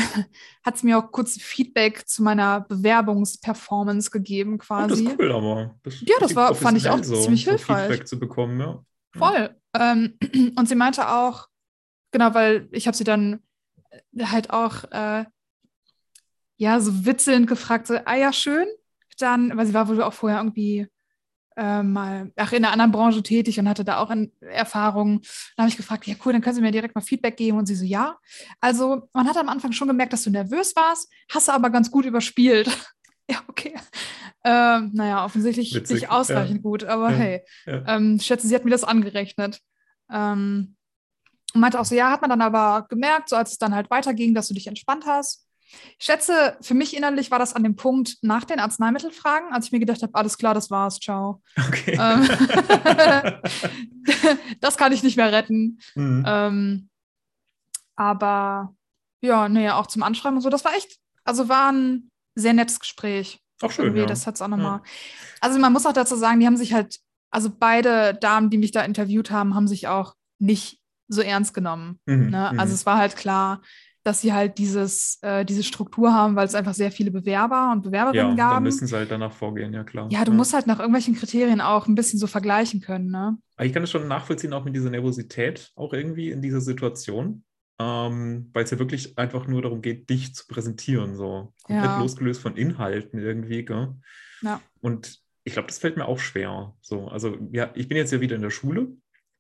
[0.63, 5.01] hat es mir auch kurz Feedback zu meiner Bewerbungsperformance gegeben, quasi.
[5.01, 5.75] Oh, das ist cool, aber.
[5.83, 7.89] Das ja, das war, fand ich auch so, ziemlich hilfreich.
[7.89, 8.83] Feedback zu bekommen, ja.
[9.17, 9.55] Voll.
[9.73, 10.17] Ähm,
[10.55, 11.47] und sie meinte auch,
[12.11, 13.41] genau, weil ich habe sie dann
[14.19, 15.25] halt auch äh,
[16.57, 18.67] ja so witzelnd gefragt, so, ah ja, schön.
[19.17, 20.87] Dann, weil sie war wohl auch vorher irgendwie
[21.57, 25.21] äh, mal, ach, in einer anderen Branche tätig und hatte da auch Erfahrungen.
[25.55, 27.57] Dann habe ich gefragt, ja cool, dann können Sie mir direkt mal Feedback geben.
[27.57, 28.17] Und sie so, ja.
[28.59, 32.05] Also man hat am Anfang schon gemerkt, dass du nervös warst, hast aber ganz gut
[32.05, 32.67] überspielt.
[33.29, 33.75] ja, okay.
[34.43, 36.01] Ähm, naja, offensichtlich Witzig.
[36.01, 36.61] nicht ausreichend ja.
[36.61, 37.17] gut, aber ja.
[37.17, 37.83] hey, ja.
[37.87, 39.59] Ähm, ich schätze, sie hat mir das angerechnet.
[40.11, 40.75] Ähm,
[41.53, 43.89] und meinte auch so, ja, hat man dann aber gemerkt, so als es dann halt
[43.89, 45.45] weiterging, dass du dich entspannt hast.
[45.99, 49.71] Ich schätze, für mich innerlich war das an dem Punkt nach den Arzneimittelfragen, als ich
[49.71, 51.41] mir gedacht habe, alles klar, das war's, ciao.
[51.67, 51.97] Okay.
[51.99, 52.27] Ähm,
[54.62, 55.79] das kann ich nicht mehr retten.
[55.95, 56.23] Mhm.
[56.27, 56.89] Ähm,
[57.95, 58.73] aber
[59.21, 62.79] ja, nee, auch zum Anschreiben und so, das war echt, also war ein sehr nettes
[62.79, 63.39] Gespräch.
[63.62, 64.05] Auch schön, ja.
[64.05, 64.77] Das hat es auch nochmal.
[64.77, 64.84] Ja.
[65.41, 66.97] Also man muss auch dazu sagen, die haben sich halt,
[67.29, 71.99] also beide Damen, die mich da interviewt haben, haben sich auch nicht so ernst genommen.
[72.05, 72.49] Mhm, ne?
[72.49, 72.73] Also mhm.
[72.73, 73.62] es war halt klar,
[74.03, 77.83] dass sie halt dieses, äh, diese Struktur haben, weil es einfach sehr viele Bewerber und
[77.83, 78.53] Bewerberinnen ja, gab.
[78.55, 80.07] Dann müssen sie halt danach vorgehen, ja klar.
[80.11, 80.37] Ja, du ja.
[80.37, 83.37] musst halt nach irgendwelchen Kriterien auch ein bisschen so vergleichen können, ne?
[83.59, 87.43] Ich kann es schon nachvollziehen, auch mit dieser Nervosität, auch irgendwie in dieser Situation.
[87.79, 91.99] Ähm, weil es ja wirklich einfach nur darum geht, dich zu präsentieren, so komplett ja.
[91.99, 93.95] losgelöst von Inhalten irgendwie, gell?
[94.41, 94.61] Ja.
[94.81, 96.75] Und ich glaube, das fällt mir auch schwer.
[96.81, 98.89] So, also ja, ich bin jetzt ja wieder in der Schule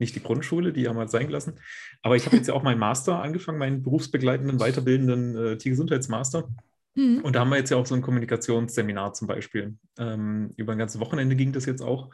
[0.01, 1.53] nicht die Grundschule, die haben wir sein gelassen.
[2.01, 6.49] Aber ich habe jetzt ja auch meinen Master angefangen, meinen berufsbegleitenden, weiterbildenden äh, Tiergesundheitsmaster.
[6.95, 7.21] Mhm.
[7.23, 9.77] Und da haben wir jetzt ja auch so ein Kommunikationsseminar zum Beispiel.
[9.97, 12.09] Ähm, über ein ganzes Wochenende ging das jetzt auch.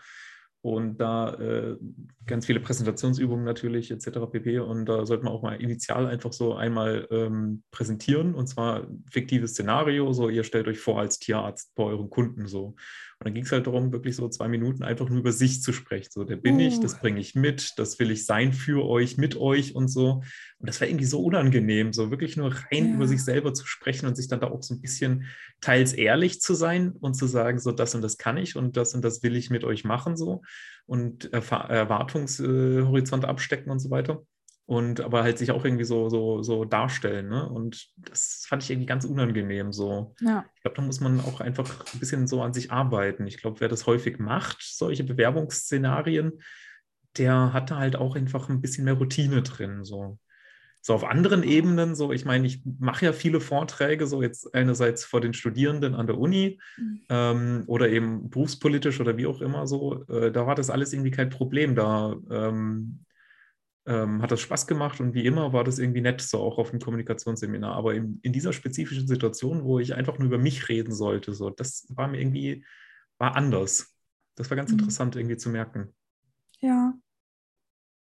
[0.61, 1.77] Und da äh,
[2.25, 4.19] ganz viele Präsentationsübungen natürlich, etc.
[4.31, 4.59] pp.
[4.59, 8.35] Und da sollte man auch mal initial einfach so einmal ähm, präsentieren.
[8.35, 12.75] Und zwar fiktives Szenario, so ihr stellt euch vor als Tierarzt bei euren Kunden so.
[13.19, 15.73] Und dann ging es halt darum, wirklich so zwei Minuten einfach nur über sich zu
[15.73, 16.09] sprechen.
[16.11, 16.59] So, der bin uh.
[16.59, 20.21] ich, das bringe ich mit, das will ich sein für euch, mit euch und so.
[20.59, 22.93] Und das war irgendwie so unangenehm, so wirklich nur rein ja.
[22.93, 25.25] über sich selber zu sprechen und sich dann da auch so ein bisschen
[25.61, 28.93] teils ehrlich zu sein und zu sagen, so das und das kann ich und das
[28.93, 30.43] und das will ich mit euch machen so
[30.85, 34.21] und Erwartungshorizont abstecken und so weiter
[34.67, 37.29] und aber halt sich auch irgendwie so, so, so darstellen.
[37.29, 37.47] Ne?
[37.47, 40.13] Und das fand ich irgendwie ganz unangenehm so.
[40.19, 40.45] Ja.
[40.55, 43.25] Ich glaube, da muss man auch einfach ein bisschen so an sich arbeiten.
[43.27, 46.33] Ich glaube, wer das häufig macht, solche Bewerbungsszenarien,
[47.17, 49.85] der hat da halt auch einfach ein bisschen mehr Routine drin.
[49.85, 50.19] So.
[50.81, 55.05] So auf anderen Ebenen, so ich meine, ich mache ja viele Vorträge, so jetzt einerseits
[55.05, 57.01] vor den Studierenden an der Uni mhm.
[57.09, 61.11] ähm, oder eben berufspolitisch oder wie auch immer so, äh, da war das alles irgendwie
[61.11, 61.73] kein Problem.
[61.73, 63.05] Da ähm,
[63.87, 66.71] ähm, hat das Spaß gemacht und wie immer war das irgendwie nett, so auch auf
[66.71, 67.73] dem Kommunikationsseminar.
[67.73, 71.49] Aber in, in, dieser spezifischen Situation, wo ich einfach nur über mich reden sollte, so,
[71.49, 72.65] das war mir irgendwie,
[73.17, 73.95] war anders.
[74.35, 74.79] Das war ganz mhm.
[74.79, 75.95] interessant irgendwie zu merken.
[76.59, 76.93] Ja.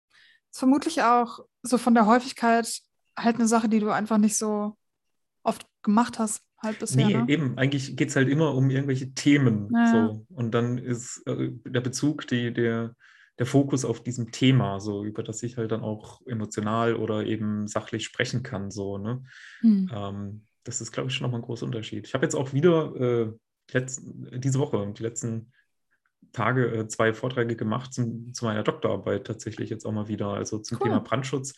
[0.09, 0.19] Das
[0.51, 2.81] ist vermutlich auch so von der Häufigkeit
[3.17, 4.77] halt eine Sache, die du einfach nicht so
[5.43, 7.07] oft gemacht hast, halt bisher.
[7.07, 7.25] Nee, ne?
[7.29, 7.57] eben.
[7.57, 9.69] Eigentlich geht es halt immer um irgendwelche Themen.
[9.73, 9.91] Ja.
[9.91, 10.25] So.
[10.35, 12.93] Und dann ist äh, der Bezug, die, der,
[13.39, 17.67] der Fokus auf diesem Thema, so über das ich halt dann auch emotional oder eben
[17.67, 18.71] sachlich sprechen kann.
[18.71, 19.23] So, ne?
[19.59, 19.91] Hm.
[19.93, 22.07] Ähm, das ist, glaube ich, schon nochmal ein großer Unterschied.
[22.07, 23.31] Ich habe jetzt auch wieder äh,
[23.71, 25.51] letzt, diese Woche, die letzten
[26.33, 30.29] Tage, äh, zwei Vorträge gemacht zum, zu meiner Doktorarbeit tatsächlich jetzt auch mal wieder.
[30.29, 30.87] Also zum cool.
[30.87, 31.53] Thema Brandschutz,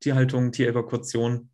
[0.00, 1.50] Tierhaltung, Tierevakuation.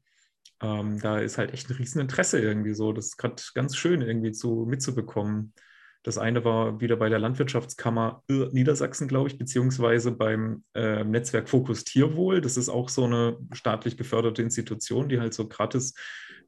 [0.63, 2.93] Ähm, da ist halt echt ein Rieseninteresse irgendwie so.
[2.93, 5.55] Das ist gerade ganz schön irgendwie zu, mitzubekommen.
[6.03, 11.85] Das eine war wieder bei der Landwirtschaftskammer Niedersachsen, glaube ich, beziehungsweise beim äh, Netzwerk Fokus
[11.85, 12.41] Tierwohl.
[12.41, 15.95] Das ist auch so eine staatlich geförderte Institution, die halt so gratis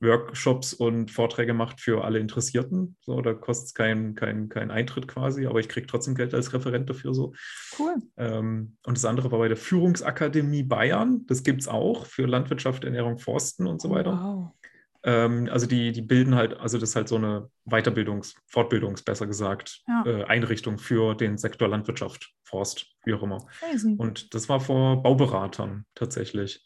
[0.02, 2.96] Workshops und Vorträge macht für alle Interessierten.
[3.02, 6.52] So, da kostet es keinen kein, kein Eintritt quasi, aber ich kriege trotzdem Geld als
[6.52, 7.32] Referent dafür so.
[7.78, 7.94] Cool.
[8.16, 11.24] Ähm, und das andere war bei der Führungsakademie Bayern.
[11.26, 14.18] Das gibt es auch für Landwirtschaft, Ernährung, Forsten und so weiter.
[14.20, 14.61] Wow.
[15.04, 19.26] Ähm, also die, die bilden halt, also das ist halt so eine Weiterbildungs-, Fortbildungs-, besser
[19.26, 20.04] gesagt, ja.
[20.06, 23.44] äh, Einrichtung für den Sektor Landwirtschaft, Forst, wie auch immer.
[23.58, 23.96] Crazy.
[23.98, 26.64] Und das war vor Bauberatern tatsächlich,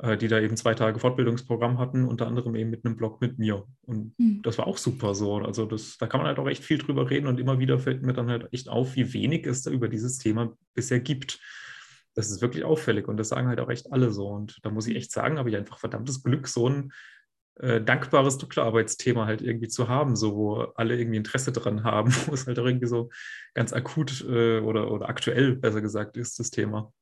[0.00, 3.38] äh, die da eben zwei Tage Fortbildungsprogramm hatten, unter anderem eben mit einem Blog mit
[3.38, 3.64] mir.
[3.82, 4.42] Und mhm.
[4.42, 5.36] das war auch super so.
[5.36, 8.02] Also das, da kann man halt auch echt viel drüber reden und immer wieder fällt
[8.02, 11.40] mir dann halt echt auf, wie wenig es da über dieses Thema bisher gibt.
[12.14, 14.28] Das ist wirklich auffällig und das sagen halt auch echt alle so.
[14.28, 16.92] Und da muss ich echt sagen, habe ich einfach verdammtes Glück, so ein
[17.60, 22.34] äh, dankbares Doktorarbeitsthema halt irgendwie zu haben, so wo alle irgendwie Interesse dran haben, wo
[22.34, 23.10] es halt auch irgendwie so
[23.54, 26.92] ganz akut äh, oder, oder aktuell, besser gesagt, ist das Thema.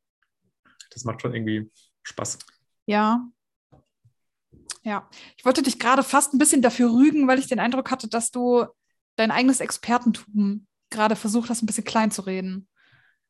[0.90, 1.70] Das macht schon irgendwie
[2.02, 2.38] Spaß.
[2.86, 3.26] Ja.
[4.82, 8.08] Ja, ich wollte dich gerade fast ein bisschen dafür rügen, weil ich den Eindruck hatte,
[8.08, 8.66] dass du
[9.16, 12.68] dein eigenes Expertentum gerade versucht hast, ein bisschen klein zu reden.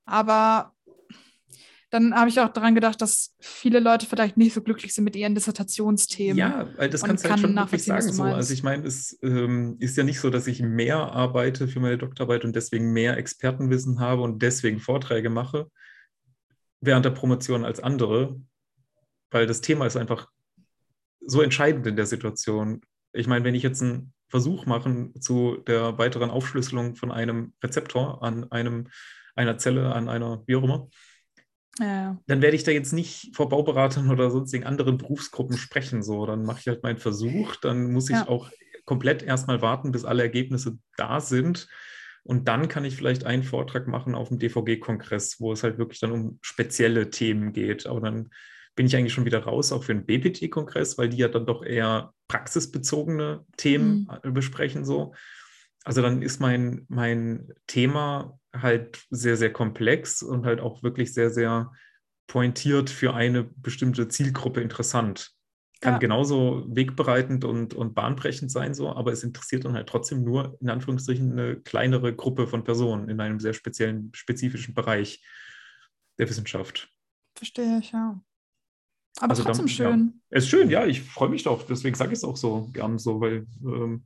[0.04, 0.75] Aber
[1.90, 5.14] dann habe ich auch daran gedacht, dass viele Leute vielleicht nicht so glücklich sind mit
[5.14, 6.36] ihren Dissertationsthemen.
[6.36, 8.12] Ja, weil das kannst du halt schon wirklich sagen.
[8.12, 8.24] So.
[8.24, 11.98] Also ich meine, es ähm, ist ja nicht so, dass ich mehr arbeite für meine
[11.98, 15.70] Doktorarbeit und deswegen mehr Expertenwissen habe und deswegen Vorträge mache
[16.80, 18.40] während der Promotion als andere,
[19.30, 20.28] weil das Thema ist einfach
[21.20, 22.80] so entscheidend in der Situation.
[23.12, 28.22] Ich meine, wenn ich jetzt einen Versuch mache zu der weiteren Aufschlüsselung von einem Rezeptor
[28.22, 28.88] an einem,
[29.34, 30.88] einer Zelle, an einer, wie auch immer,
[31.80, 32.16] ja.
[32.26, 36.02] dann werde ich da jetzt nicht vor Bauberatern oder sonstigen anderen Berufsgruppen sprechen.
[36.02, 38.28] So, dann mache ich halt meinen Versuch, dann muss ich ja.
[38.28, 38.50] auch
[38.84, 41.68] komplett erstmal warten, bis alle Ergebnisse da sind.
[42.22, 46.00] Und dann kann ich vielleicht einen Vortrag machen auf dem DVG-Kongress, wo es halt wirklich
[46.00, 47.86] dann um spezielle Themen geht.
[47.86, 48.30] Aber dann
[48.74, 51.64] bin ich eigentlich schon wieder raus, auch für den BPT-Kongress, weil die ja dann doch
[51.64, 54.34] eher praxisbezogene Themen mhm.
[54.34, 54.84] besprechen.
[54.84, 55.14] So.
[55.86, 61.30] Also dann ist mein, mein Thema halt sehr, sehr komplex und halt auch wirklich sehr,
[61.30, 61.70] sehr
[62.26, 65.30] pointiert für eine bestimmte Zielgruppe interessant.
[65.80, 65.98] Kann ja.
[65.98, 70.70] genauso wegbereitend und, und bahnbrechend sein, so, aber es interessiert dann halt trotzdem nur in
[70.70, 75.24] Anführungsstrichen eine kleinere Gruppe von Personen in einem sehr speziellen, spezifischen Bereich
[76.18, 76.92] der Wissenschaft.
[77.36, 78.20] Verstehe ich, ja.
[79.20, 80.00] Aber also trotzdem dann, schön.
[80.00, 80.20] Ja.
[80.30, 81.64] Es ist schön, ja, ich freue mich doch.
[81.64, 84.04] Deswegen sage ich es auch so gern so, weil ähm,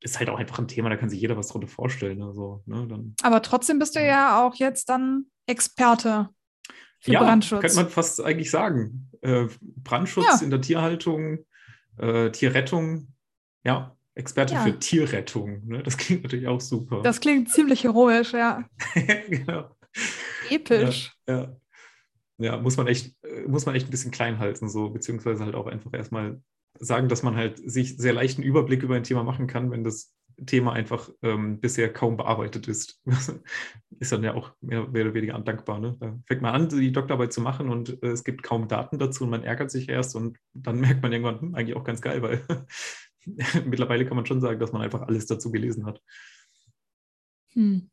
[0.00, 2.22] ist halt auch einfach ein Thema, da kann sich jeder was drunter vorstellen.
[2.22, 6.28] Also, ne, dann, Aber trotzdem bist du ja auch jetzt dann Experte
[7.00, 7.60] für ja, Brandschutz.
[7.60, 9.10] Könnte man fast eigentlich sagen.
[9.22, 10.44] Äh, Brandschutz ja.
[10.44, 11.44] in der Tierhaltung,
[11.98, 13.08] äh, Tierrettung,
[13.64, 14.62] ja, Experte ja.
[14.62, 15.66] für Tierrettung.
[15.66, 15.82] Ne?
[15.82, 17.02] Das klingt natürlich auch super.
[17.02, 18.68] Das klingt ziemlich heroisch, ja.
[19.28, 19.76] genau.
[20.50, 21.12] Episch.
[21.28, 21.56] Ja,
[22.38, 25.54] ja muss man echt, äh, muss man echt ein bisschen klein halten, so, beziehungsweise halt
[25.54, 26.40] auch einfach erstmal
[26.80, 30.14] sagen, dass man halt sich sehr leichten Überblick über ein Thema machen kann, wenn das
[30.44, 33.02] Thema einfach ähm, bisher kaum bearbeitet ist.
[33.98, 35.78] ist dann ja auch mehr, mehr oder weniger dankbar.
[35.78, 35.96] Ne?
[35.98, 39.24] Da fängt man an, die Doktorarbeit zu machen und äh, es gibt kaum Daten dazu
[39.24, 42.20] und man ärgert sich erst und dann merkt man irgendwann, hm, eigentlich auch ganz geil,
[42.22, 42.44] weil
[43.64, 46.02] mittlerweile kann man schon sagen, dass man einfach alles dazu gelesen hat.
[47.54, 47.90] Hm.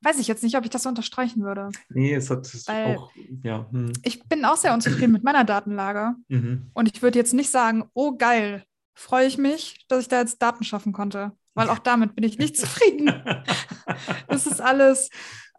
[0.00, 1.70] Weiß ich jetzt nicht, ob ich das so unterstreichen würde.
[1.88, 3.10] Nee, es hat Weil auch,
[3.42, 3.66] ja.
[3.70, 3.92] Hm.
[4.02, 6.14] Ich bin auch sehr unzufrieden mit meiner Datenlage.
[6.28, 6.70] Mhm.
[6.74, 10.40] Und ich würde jetzt nicht sagen, oh geil, freue ich mich, dass ich da jetzt
[10.40, 11.32] Daten schaffen konnte.
[11.54, 13.12] Weil auch damit bin ich nicht zufrieden.
[14.28, 15.10] das ist alles.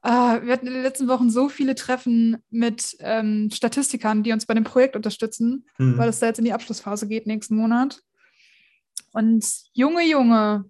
[0.05, 4.45] Uh, wir hatten in den letzten Wochen so viele Treffen mit ähm, Statistikern, die uns
[4.45, 5.97] bei dem Projekt unterstützen, mhm.
[5.97, 8.01] weil es da jetzt in die Abschlussphase geht nächsten Monat.
[9.13, 10.65] Und Junge, Junge,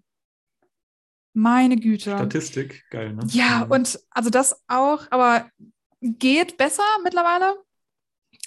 [1.36, 2.12] meine Güte.
[2.12, 3.24] Statistik, geil, ne?
[3.30, 3.72] Ja, mhm.
[3.72, 5.50] und also das auch, aber
[6.02, 7.56] geht besser mittlerweile.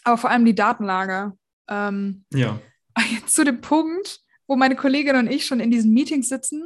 [0.05, 1.33] Aber vor allem die Datenlage.
[1.68, 2.59] Ähm, ja.
[3.27, 6.64] Zu dem Punkt, wo meine Kollegin und ich schon in diesen Meetings sitzen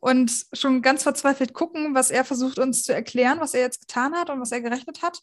[0.00, 4.14] und schon ganz verzweifelt gucken, was er versucht uns zu erklären, was er jetzt getan
[4.14, 5.20] hat und was er gerechnet hat.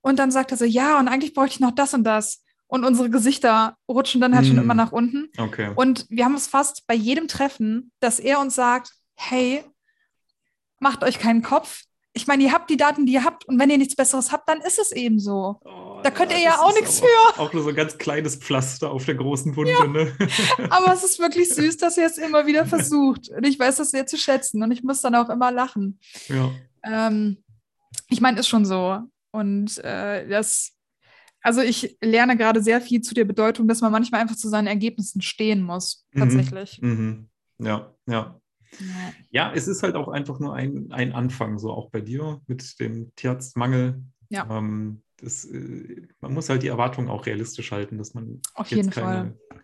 [0.00, 2.42] Und dann sagt er so, ja, und eigentlich bräuchte ich noch das und das.
[2.66, 4.48] Und unsere Gesichter rutschen dann halt mm.
[4.48, 5.28] schon immer nach unten.
[5.36, 5.72] Okay.
[5.74, 9.64] Und wir haben es fast bei jedem Treffen, dass er uns sagt, hey,
[10.78, 11.82] macht euch keinen Kopf.
[12.12, 14.48] Ich meine, ihr habt die Daten, die ihr habt, und wenn ihr nichts Besseres habt,
[14.48, 15.60] dann ist es eben so.
[15.64, 17.40] Oh, da könnt ja, ihr ja auch nichts für.
[17.40, 19.72] Auch nur so ein ganz kleines Pflaster auf der großen Wunde.
[19.72, 19.86] Ja.
[19.86, 20.12] Ne?
[20.70, 23.28] aber es ist wirklich süß, dass ihr es immer wieder versucht.
[23.28, 26.00] Und ich weiß das sehr zu schätzen und ich muss dann auch immer lachen.
[26.28, 26.50] Ja.
[26.82, 27.44] Ähm,
[28.08, 28.98] ich meine, ist schon so.
[29.30, 30.72] Und äh, das,
[31.42, 34.66] also ich lerne gerade sehr viel zu der Bedeutung, dass man manchmal einfach zu seinen
[34.66, 36.20] Ergebnissen stehen muss, mhm.
[36.20, 36.80] tatsächlich.
[36.82, 37.28] Mhm.
[37.58, 37.66] Mhm.
[37.66, 38.40] Ja, ja.
[38.78, 39.12] Ja.
[39.30, 42.78] ja, es ist halt auch einfach nur ein, ein Anfang, so auch bei dir mit
[42.80, 44.02] dem Tierarztmangel.
[44.28, 44.48] Ja.
[44.50, 48.92] Ähm, das, äh, man muss halt die Erwartungen auch realistisch halten, dass man auf jetzt
[48.92, 49.62] keine Fall.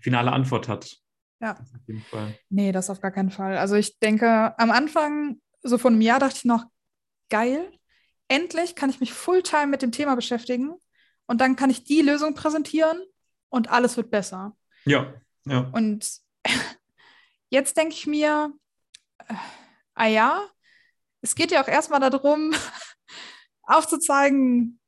[0.00, 0.96] finale Antwort hat.
[1.40, 1.52] Ja.
[1.52, 2.38] Auf jeden Fall.
[2.48, 3.58] Nee, das auf gar keinen Fall.
[3.58, 6.64] Also ich denke, am Anfang, so vor einem Jahr, dachte ich noch,
[7.28, 7.70] geil,
[8.28, 10.74] endlich kann ich mich fulltime mit dem Thema beschäftigen
[11.26, 12.98] und dann kann ich die Lösung präsentieren
[13.48, 14.56] und alles wird besser.
[14.84, 15.14] Ja,
[15.44, 15.70] ja.
[15.72, 16.20] Und
[17.50, 18.52] Jetzt denke ich mir,
[19.28, 19.34] äh,
[19.94, 20.42] ah ja,
[21.20, 22.52] es geht ja auch erstmal darum,
[23.62, 24.78] aufzuzeigen,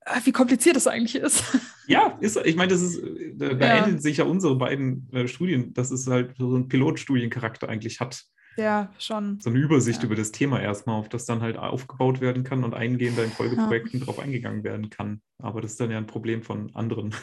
[0.00, 1.44] äh, wie kompliziert es eigentlich ist.
[1.88, 3.02] Ja, ist, ich meine, das ist,
[3.34, 3.78] da, da ja.
[3.78, 8.22] ähneln sich ja unsere beiden äh, Studien, dass es halt so einen Pilotstudiencharakter eigentlich hat.
[8.56, 9.40] Ja, schon.
[9.40, 10.06] So eine Übersicht ja.
[10.06, 13.98] über das Thema erstmal, auf das dann halt aufgebaut werden kann und eingehend in Folgeprojekten
[13.98, 14.06] ja.
[14.06, 15.22] darauf eingegangen werden kann.
[15.38, 17.14] Aber das ist dann ja ein Problem von anderen.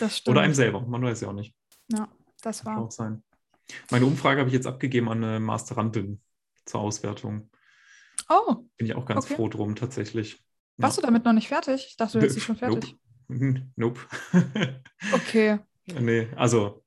[0.00, 0.28] Das stimmt.
[0.34, 1.54] Oder einem selber, man weiß ja auch nicht.
[1.88, 2.08] Ja,
[2.40, 2.74] das war.
[2.74, 3.22] Kann auch sein.
[3.90, 6.20] Meine Umfrage habe ich jetzt abgegeben an eine Masterandin
[6.64, 7.50] zur Auswertung.
[8.28, 8.56] Oh.
[8.76, 9.34] Bin ich auch ganz okay.
[9.34, 10.42] froh drum, tatsächlich.
[10.76, 11.02] Warst ja.
[11.02, 11.86] du damit noch nicht fertig?
[11.88, 12.96] Ich dachte, du hättest sie schon fertig.
[13.28, 13.62] Nope.
[13.76, 14.00] nope.
[15.14, 15.58] Okay.
[15.86, 16.84] nee, also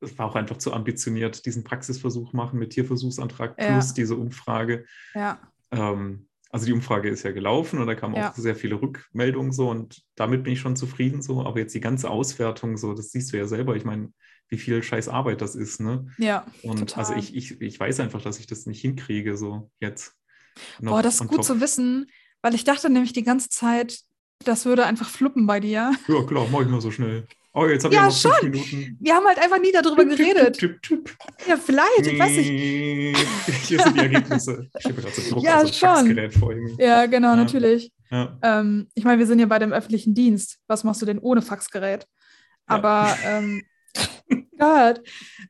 [0.00, 3.72] es war auch einfach zu ambitioniert, diesen Praxisversuch machen mit Tierversuchsantrag Ja.
[3.72, 4.86] plus diese Umfrage.
[5.14, 5.40] Ja.
[5.72, 8.30] Ähm, also die Umfrage ist ja gelaufen und da kamen Ja.
[8.30, 11.44] auch sehr viele Rückmeldungen so und damit bin ich schon zufrieden so.
[11.44, 13.76] Aber jetzt die ganze Auswertung so, das siehst du ja selber.
[13.76, 14.12] Ich meine,
[14.48, 16.06] wie viel scheiß Arbeit das ist, ne?
[16.18, 16.44] Ja.
[16.62, 17.04] Und Total.
[17.04, 20.14] also ich, ich, ich weiß einfach, dass ich das nicht hinkriege, so jetzt.
[20.80, 21.44] Boah, das ist gut top.
[21.44, 22.10] zu wissen,
[22.42, 24.00] weil ich dachte nämlich die ganze Zeit,
[24.44, 25.92] das würde einfach fluppen bei dir.
[26.08, 27.26] Ja, klar, mach ich mal so schnell.
[27.52, 28.50] Oh, jetzt habe Ja, ich noch fünf schon.
[28.50, 28.96] Minuten.
[29.00, 30.56] Wir haben halt einfach nie darüber geredet.
[30.58, 31.16] Tipp, tipp, tipp.
[31.48, 32.50] Ja, vielleicht, ich weiß nicht.
[32.52, 33.66] nicht.
[33.66, 34.68] Hier sind die Ergebnisse.
[34.78, 35.88] Ich habe gerade so ein Druck Ja, dem schon.
[35.88, 36.82] Faxgerät vor irgendwie.
[36.82, 37.36] Ja, genau, Ja.
[37.36, 37.92] natürlich.
[38.10, 38.38] Ja.
[38.42, 40.58] Ähm, ich meine, wir sind ja bei dem öffentlichen Dienst.
[40.68, 42.06] Was machst du denn ohne Faxgerät?
[42.66, 43.62] Aber, ähm,
[44.58, 45.00] Gott.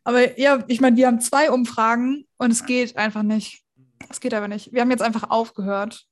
[0.04, 3.62] Aber ja, ich meine, wir haben zwei Umfragen und es geht einfach nicht.
[4.08, 4.72] Es geht aber nicht.
[4.72, 6.06] Wir haben jetzt einfach aufgehört,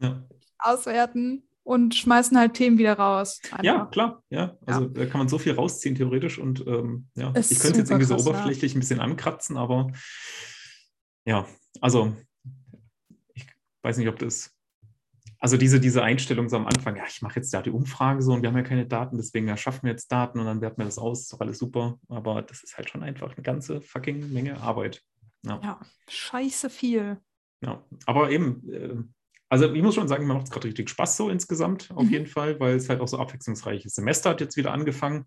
[0.00, 0.22] Ja.
[0.58, 3.40] auswerten und schmeißen halt Themen wieder raus.
[3.62, 3.90] ja, Einfach.
[3.90, 4.22] klar.
[4.28, 6.38] Ja, also da kann man so viel rausziehen, theoretisch.
[6.38, 8.30] Und ähm, ja, Ist ich könnte es jetzt irgendwie so krass, ja.
[8.30, 9.90] oberflächlich ein bisschen ankratzen, aber
[11.26, 11.46] ja,
[11.80, 12.14] also
[13.34, 13.46] ich
[13.82, 14.50] weiß nicht, ob das.
[15.40, 18.32] Also diese, diese Einstellung so am Anfang, ja, ich mache jetzt da die Umfrage so
[18.32, 20.78] und wir haben ja keine Daten, deswegen ja, schaffen wir jetzt Daten und dann werten
[20.78, 21.98] wir das aus, ist doch alles super.
[22.08, 25.02] Aber das ist halt schon einfach eine ganze fucking Menge Arbeit.
[25.42, 25.60] Ja.
[25.62, 27.18] Ja, scheiße viel.
[27.60, 28.96] Ja, aber eben, äh,
[29.54, 32.10] also ich muss schon sagen, mir macht es gerade richtig Spaß so insgesamt, auf Mhm.
[32.10, 33.94] jeden Fall, weil es halt auch so abwechslungsreich ist.
[33.94, 35.26] Semester hat jetzt wieder angefangen.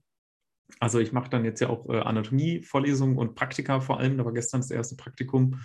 [0.79, 4.17] Also ich mache dann jetzt ja auch äh, Anatomie-Vorlesungen und Praktika vor allem.
[4.17, 5.61] Da war gestern das erste Praktikum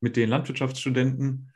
[0.00, 1.50] mit den Landwirtschaftsstudenten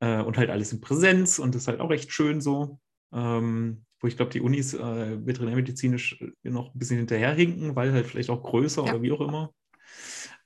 [0.00, 2.80] äh, und halt alles in Präsenz und das ist halt auch echt schön so.
[3.12, 8.06] Ähm, wo ich glaube, die Unis äh, veterinärmedizinisch äh, noch ein bisschen hinterherhinken, weil halt
[8.06, 8.90] vielleicht auch größer Ja.
[8.90, 9.54] oder wie auch immer.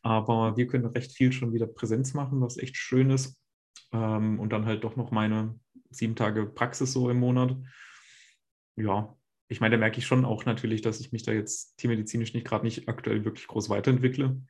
[0.02, 3.36] Aber wir können recht viel schon wieder Präsenz machen, was echt schön ist.
[3.92, 5.58] Ähm, und dann halt doch noch meine
[5.90, 7.56] sieben Tage Praxis so im Monat.
[8.76, 9.16] Ja,
[9.48, 12.46] ich meine, da merke ich schon auch natürlich, dass ich mich da jetzt tiermedizinisch nicht
[12.46, 14.40] gerade nicht aktuell wirklich groß weiterentwickle.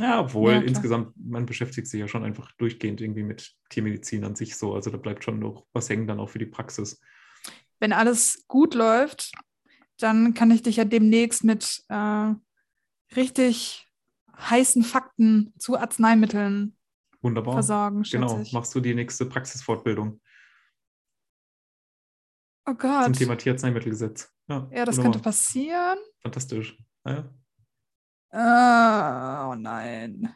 [0.00, 4.36] Ja, obwohl Ja, insgesamt, man beschäftigt sich ja schon einfach durchgehend irgendwie mit Tiermedizin an
[4.36, 4.74] sich so.
[4.74, 7.00] Also da bleibt schon noch was hängen dann auch für die Praxis.
[7.80, 9.32] Wenn alles gut läuft,
[9.98, 12.34] dann kann ich dich ja demnächst mit äh,
[13.16, 13.86] richtig
[14.38, 16.77] heißen Fakten zu Arzneimitteln
[17.20, 17.54] Wunderbar.
[17.54, 18.52] versorgen, Genau, ich.
[18.52, 20.20] machst du die nächste Praxisfortbildung
[22.66, 23.16] Oh zum Gott.
[23.16, 24.30] Thema Tierarzneimittelgesetz.
[24.48, 25.12] Ja, Ja, das wunderbar.
[25.12, 25.98] könnte passieren.
[26.22, 26.76] Fantastisch.
[27.06, 27.30] Ja,
[28.30, 28.30] ja.
[28.30, 30.34] Äh, oh nein.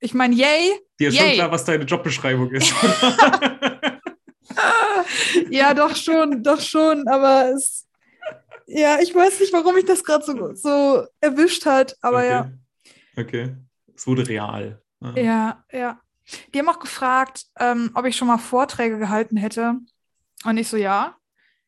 [0.00, 0.72] Ich meine, yay.
[0.98, 1.34] Dir ist schon Yay.
[1.36, 2.72] klar, was deine Jobbeschreibung ist.
[5.50, 7.86] ja, doch schon, doch schon, aber es.
[8.66, 12.28] Ja, ich weiß nicht, warum mich das gerade so, so erwischt hat, aber okay.
[12.28, 12.52] ja.
[13.16, 13.56] Okay.
[13.94, 14.82] Es wurde real.
[15.00, 15.16] Ja.
[15.16, 16.00] Ja, ja.
[16.52, 19.78] Die haben auch gefragt, ähm, ob ich schon mal Vorträge gehalten hätte.
[20.44, 21.16] Und ich so, ja.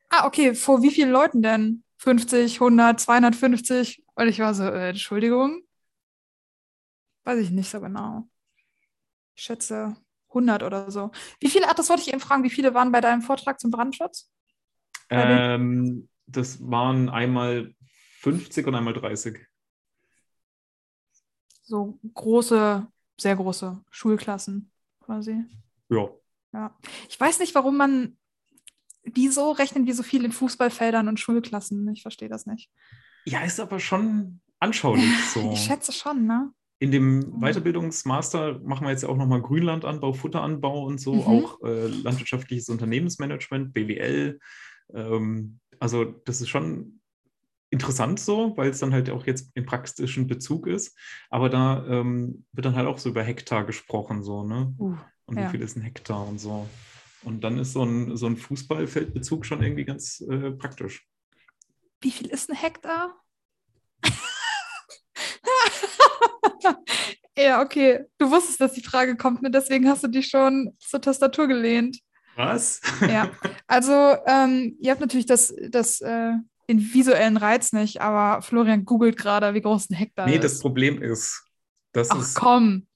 [0.09, 1.85] Ah, okay, vor wie vielen Leuten denn?
[1.99, 4.03] 50, 100, 250?
[4.15, 5.63] Und ich war so, äh, Entschuldigung?
[7.25, 8.29] Weiß ich nicht so genau.
[9.35, 9.97] Ich schätze
[10.29, 11.11] 100 oder so.
[11.41, 13.71] Wie viele, ach, das wollte ich eben fragen, wie viele waren bei deinem Vortrag zum
[13.71, 14.31] Brandschutz?
[15.11, 17.75] Ähm, das waren einmal
[18.21, 19.39] 50 und einmal 30.
[21.63, 22.87] So große,
[23.21, 25.45] sehr große Schulklassen quasi.
[25.89, 26.09] Ja.
[26.53, 26.77] Ja.
[27.09, 28.17] Ich weiß nicht, warum man,
[29.03, 31.89] wieso rechnen wir so viel in Fußballfeldern und Schulklassen?
[31.93, 32.71] Ich verstehe das nicht.
[33.25, 35.05] Ja, ist aber schon anschaulich
[35.35, 35.53] so.
[35.53, 36.53] Ich schätze schon, ne?
[36.83, 41.21] In dem Weiterbildungsmaster machen wir jetzt ja auch nochmal Grünlandanbau, Futteranbau und so, Mhm.
[41.23, 44.39] auch äh, landwirtschaftliches Unternehmensmanagement, BWL.
[44.95, 47.00] Ähm, also das ist schon
[47.71, 50.99] interessant so, weil es dann halt auch jetzt im praktischen Bezug ist.
[51.31, 54.75] Aber da ähm, wird dann halt auch so über Hektar gesprochen, so, ne?
[54.79, 55.47] Uh, Und Ja.
[55.47, 56.69] wie viel ist ein Hektar und so.
[57.23, 61.07] Und dann ist so ein, so ein Fußballfeldbezug schon irgendwie ganz äh, praktisch.
[62.01, 63.15] wie viel ist ein Hektar?
[67.37, 68.07] ja, okay.
[68.19, 69.51] Du wusstest, dass die Frage kommt, ne?
[69.51, 71.99] deswegen hast du dich schon zur Tastatur gelehnt.
[72.37, 72.81] Was?
[73.03, 73.31] Ja,
[73.67, 76.33] also ähm, ihr habt natürlich das, das, äh,
[76.71, 80.45] den visuellen Reiz nicht, aber Florian googelt gerade, wie groß ein Hektar nee, ist.
[80.45, 81.45] das Problem ist,
[81.93, 82.87] das Ach ist komm.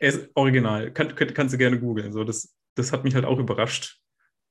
[0.00, 0.92] Er ist original.
[0.92, 2.12] Kann, kann, kannst du gerne googeln.
[2.12, 4.00] So, das, das hat mich halt auch überrascht,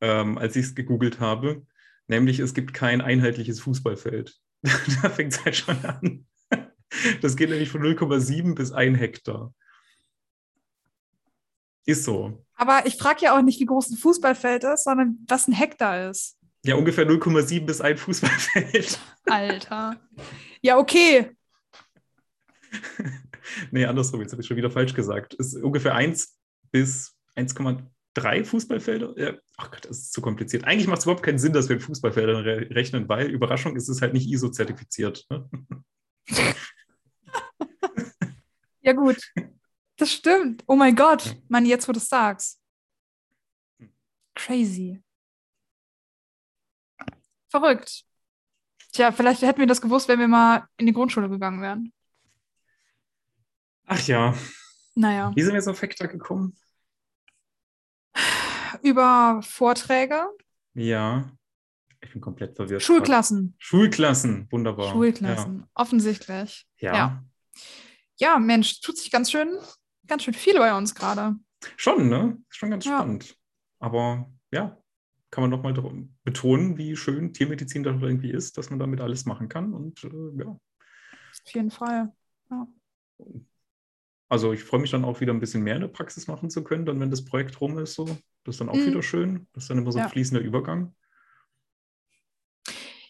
[0.01, 1.65] ähm, als ich es gegoogelt habe.
[2.07, 4.37] Nämlich, es gibt kein einheitliches Fußballfeld.
[4.63, 6.25] da fängt es halt schon an.
[7.21, 9.53] Das geht nämlich von 0,7 bis 1 Hektar.
[11.85, 12.45] Ist so.
[12.55, 16.09] Aber ich frage ja auch nicht, wie groß ein Fußballfeld ist, sondern was ein Hektar
[16.09, 16.36] ist.
[16.67, 18.99] Ja, ungefähr 0,7 bis 1 Fußballfeld.
[19.25, 19.99] Alter.
[20.61, 21.31] Ja, okay.
[23.71, 25.33] nee, andersrum, jetzt habe ich schon wieder falsch gesagt.
[25.35, 26.37] Ist ungefähr 1
[26.71, 27.85] bis 1,3
[28.17, 29.13] drei Fußballfelder.
[29.15, 30.65] Ja, ach Gott, das ist zu kompliziert.
[30.65, 33.89] Eigentlich macht es überhaupt keinen Sinn, dass wir in Fußballfeldern re rechnen, weil Überraschung ist
[33.89, 35.25] es halt nicht ISO-zertifiziert.
[35.29, 35.47] Ne?
[38.81, 39.21] ja, gut.
[39.97, 40.63] Das stimmt.
[40.67, 41.37] Oh mein Gott.
[41.47, 42.59] Mann, jetzt, wo du es sagst.
[44.33, 45.03] Crazy.
[47.49, 48.03] Verrückt.
[48.91, 51.93] Tja, vielleicht hätten wir das gewusst, wenn wir mal in die Grundschule gegangen wären.
[53.85, 54.33] Ach ja.
[54.95, 55.31] Naja.
[55.35, 56.57] Wie sind wir jetzt auf Hektar gekommen?
[58.81, 60.27] Über Vorträge.
[60.73, 61.31] Ja.
[62.01, 62.83] Ich bin komplett verwirrt.
[62.83, 63.55] Schulklassen.
[63.57, 64.91] Schulklassen, wunderbar.
[64.91, 65.67] Schulklassen, ja.
[65.73, 66.67] offensichtlich.
[66.77, 66.95] Ja.
[66.95, 67.23] ja.
[68.17, 69.57] Ja, Mensch, tut sich ganz schön,
[70.07, 71.35] ganz schön viel bei uns gerade.
[71.75, 72.37] Schon, ne?
[72.49, 72.97] Schon ganz ja.
[72.97, 73.35] spannend.
[73.79, 74.77] Aber ja,
[75.37, 75.75] kann man nochmal
[76.23, 79.71] betonen, wie schön Tiermedizin doch irgendwie ist, dass man damit alles machen kann.
[79.71, 80.47] Und äh, ja.
[80.47, 82.11] Auf jeden Fall.
[82.49, 82.67] Ja.
[84.29, 86.63] Also ich freue mich dann auch wieder ein bisschen mehr in der Praxis machen zu
[86.63, 88.05] können, dann wenn das Projekt rum ist, so.
[88.45, 88.87] Das ist dann auch mhm.
[88.87, 89.47] wieder schön.
[89.53, 90.09] Das ist dann immer so ein ja.
[90.09, 90.95] fließender Übergang.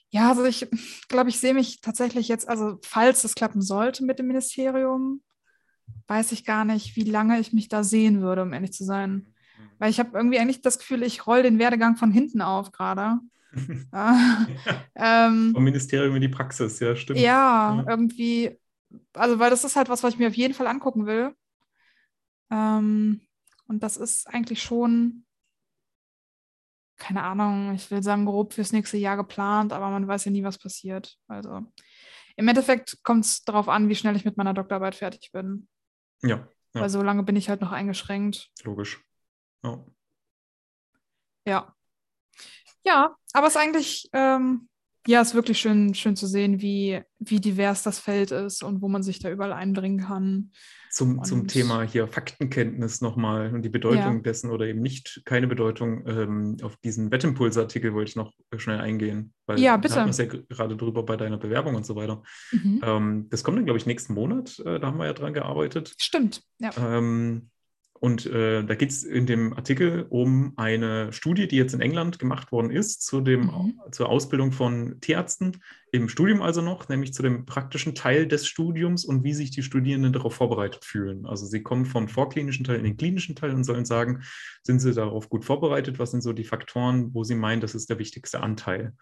[0.10, 0.68] Ja, also ich
[1.08, 5.24] glaube, ich sehe mich tatsächlich jetzt, also falls das klappen sollte mit dem Ministerium,
[6.08, 9.34] weiß ich gar nicht, wie lange ich mich da sehen würde, um ehrlich zu sein.
[9.80, 13.20] Weil ich habe irgendwie eigentlich das Gefühl, ich roll den Werdegang von hinten auf gerade.
[14.96, 17.20] ähm, Vom Ministerium in die Praxis, ja, stimmt.
[17.20, 18.58] Ja, ja, irgendwie,
[19.14, 21.34] also weil das ist halt was, was ich mir auf jeden Fall angucken will.
[22.52, 23.22] Ähm,
[23.68, 25.26] und das ist eigentlich schon,
[26.98, 30.44] keine Ahnung, ich will sagen, grob fürs nächste Jahr geplant, aber man weiß ja nie,
[30.44, 31.18] was passiert.
[31.28, 31.66] Also
[32.36, 35.68] im Endeffekt kommt es darauf an, wie schnell ich mit meiner Doktorarbeit fertig bin.
[36.22, 36.48] Ja.
[36.74, 36.82] ja.
[36.82, 38.52] Weil so lange bin ich halt noch eingeschränkt.
[38.64, 39.04] Logisch.
[39.64, 39.86] Ja.
[41.46, 41.74] Ja.
[42.84, 44.70] Ja, aber es ist eigentlich, ähm,
[45.08, 48.82] ja, es ist wirklich schön, schön zu sehen, wie, wie divers das Feld ist und
[48.82, 50.52] wo man sich da überall einbringen kann.
[50.90, 54.22] Zum, zum Thema hier Faktenkenntnis nochmal und die Bedeutung ja.
[54.22, 56.08] dessen oder eben nicht keine Bedeutung.
[56.08, 59.96] Ähm, auf diesen Wettimpuls-Artikel wollte ich noch schnell eingehen, weil ja, bitte.
[59.96, 62.24] da hatten wir ja gerade drüber bei deiner Bewerbung und so weiter.
[62.52, 62.82] Mhm.
[62.84, 64.60] Ähm, das kommt dann, glaube ich, nächsten Monat.
[64.60, 65.94] Äh, da haben wir ja dran gearbeitet.
[66.00, 66.72] Stimmt, ja.
[66.78, 67.50] Ähm,
[68.00, 72.20] und äh, da geht es in dem Artikel um eine Studie, die jetzt in England
[72.20, 73.74] gemacht worden ist, zu dem, mhm.
[73.92, 75.58] zur Ausbildung von Tierärzten,
[75.92, 79.64] im Studium also noch, nämlich zu dem praktischen Teil des Studiums und wie sich die
[79.64, 81.26] Studierenden darauf vorbereitet fühlen.
[81.26, 84.24] Also sie kommen vom vorklinischen Teil in den klinischen Teil und sollen sagen,
[84.64, 87.90] sind sie darauf gut vorbereitet, was sind so die Faktoren, wo sie meinen, das ist
[87.90, 88.94] der wichtigste Anteil.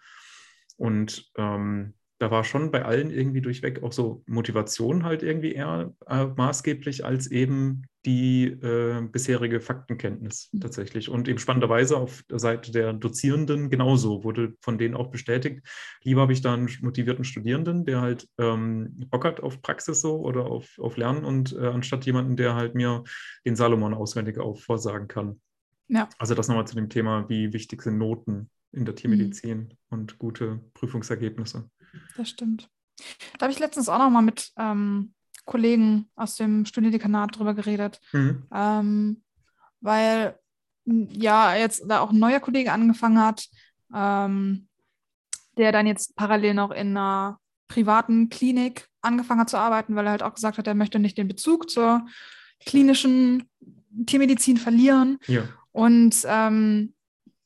[0.76, 5.92] Und ähm, da war schon bei allen irgendwie durchweg auch so Motivation halt irgendwie eher
[6.06, 10.60] äh, maßgeblich als eben die äh, bisherige Faktenkenntnis mhm.
[10.60, 11.10] tatsächlich.
[11.10, 15.66] Und eben spannenderweise auf der Seite der Dozierenden genauso wurde von denen auch bestätigt.
[16.02, 20.20] Lieber habe ich da einen motivierten Studierenden, der halt ähm, Bock hat auf Praxis so
[20.20, 23.02] oder auf, auf Lernen und äh, anstatt jemanden, der halt mir
[23.44, 25.40] den Salomon auswendig auch vorsagen kann.
[25.88, 26.08] Ja.
[26.18, 29.76] Also das nochmal zu dem Thema, wie wichtig sind Noten in der Tiermedizin mhm.
[29.90, 31.68] und gute Prüfungsergebnisse.
[32.16, 32.70] Das stimmt.
[33.38, 35.12] Da habe ich letztens auch noch mal mit ähm,
[35.46, 38.42] Kollegen aus dem Studiendekanat drüber geredet, mhm.
[38.54, 39.22] ähm,
[39.80, 40.38] weil
[40.84, 43.48] ja jetzt da auch ein neuer Kollege angefangen hat,
[43.94, 44.68] ähm,
[45.56, 50.12] der dann jetzt parallel noch in einer privaten Klinik angefangen hat zu arbeiten, weil er
[50.12, 52.06] halt auch gesagt hat, er möchte nicht den Bezug zur
[52.64, 53.48] klinischen
[54.06, 55.18] Tiermedizin verlieren.
[55.26, 55.44] Ja.
[55.72, 56.94] Und ähm,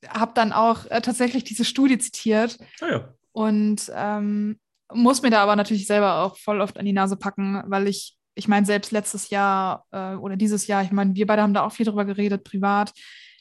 [0.09, 2.59] habe dann auch äh, tatsächlich diese Studie zitiert.
[2.80, 3.14] Ah, ja.
[3.32, 4.59] Und ähm,
[4.93, 8.16] muss mir da aber natürlich selber auch voll oft an die Nase packen, weil ich,
[8.34, 11.64] ich meine, selbst letztes Jahr äh, oder dieses Jahr, ich meine, wir beide haben da
[11.64, 12.93] auch viel drüber geredet, privat.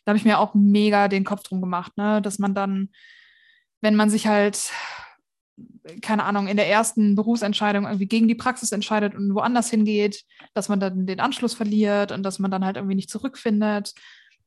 [0.06, 2.22] Da habe ich mir auch mega den Kopf drum gemacht, ne?
[2.22, 2.90] dass man dann,
[3.82, 4.72] wenn man sich halt,
[6.02, 10.24] keine Ahnung, in der ersten Berufsentscheidung irgendwie gegen die Praxis entscheidet und woanders hingeht,
[10.54, 13.94] dass man dann den Anschluss verliert und dass man dann halt irgendwie nicht zurückfindet.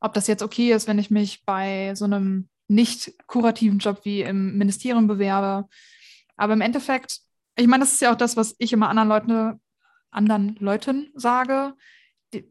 [0.01, 4.23] Ob das jetzt okay ist, wenn ich mich bei so einem nicht kurativen Job wie
[4.23, 5.69] im Ministerium bewerbe.
[6.43, 7.21] Aber im Endeffekt,
[7.57, 9.61] ich meine, das ist ja auch das, was ich immer anderen Leuten,
[10.11, 11.75] anderen Leuten sage.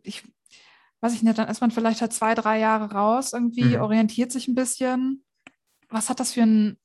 [0.03, 0.23] Ich
[1.01, 3.81] weiß ich nicht, dann ist man vielleicht halt zwei, drei Jahre raus, irgendwie mhm.
[3.81, 5.25] orientiert sich ein bisschen.
[5.89, 6.77] Was hat das für ein,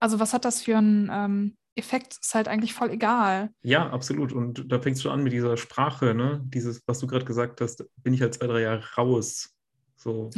[0.00, 2.18] also was hat das für ein ähm, Effekt?
[2.20, 3.50] Ist halt eigentlich voll egal.
[3.62, 4.32] Ja, absolut.
[4.32, 6.40] Und da fängst du an mit dieser Sprache, ne?
[6.46, 9.54] Dieses, was du gerade gesagt hast, bin ich halt zwei, drei Jahre raus.
[9.94, 10.30] So,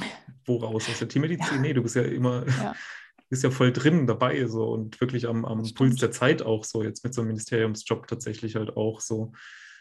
[0.45, 0.87] woraus?
[0.87, 1.57] Aus der Tiermedizin?
[1.57, 1.61] Ja.
[1.63, 2.75] Nee, du bist ja immer, ja.
[3.31, 6.83] bist ja voll drin dabei so und wirklich am, am Puls der Zeit auch so,
[6.83, 9.33] jetzt mit so einem Ministeriumsjob tatsächlich halt auch so.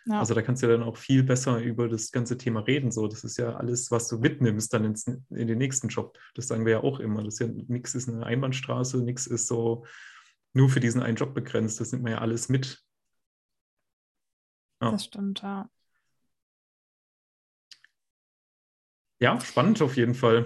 [0.05, 0.19] Ja.
[0.19, 2.91] Also da kannst du ja dann auch viel besser über das ganze Thema reden.
[2.91, 6.17] So, das ist ja alles, was du mitnimmst dann ins, in den nächsten Job.
[6.35, 7.23] Das sagen wir ja auch immer.
[7.23, 9.85] Das ist ja nichts ist eine Einbahnstraße, nichts ist so
[10.53, 11.79] nur für diesen einen Job begrenzt.
[11.79, 12.81] Das nimmt man ja alles mit.
[14.81, 14.91] Ja.
[14.91, 15.69] Das stimmt, ja.
[19.19, 20.45] Ja, spannend auf jeden Fall.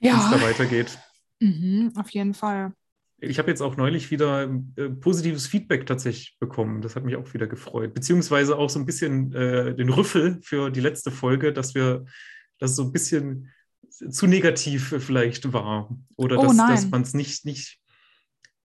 [0.00, 0.98] wie es Ja, da weitergeht.
[1.40, 2.72] Mhm, auf jeden Fall.
[3.20, 6.82] Ich habe jetzt auch neulich wieder äh, positives Feedback tatsächlich bekommen.
[6.82, 7.92] Das hat mich auch wieder gefreut.
[7.92, 12.04] Beziehungsweise auch so ein bisschen äh, den Rüffel für die letzte Folge, dass wir
[12.58, 13.50] das so ein bisschen
[13.90, 15.96] zu negativ vielleicht war.
[16.16, 16.70] Oder Oh, dass, nein.
[16.70, 17.80] dass man es nicht, nicht.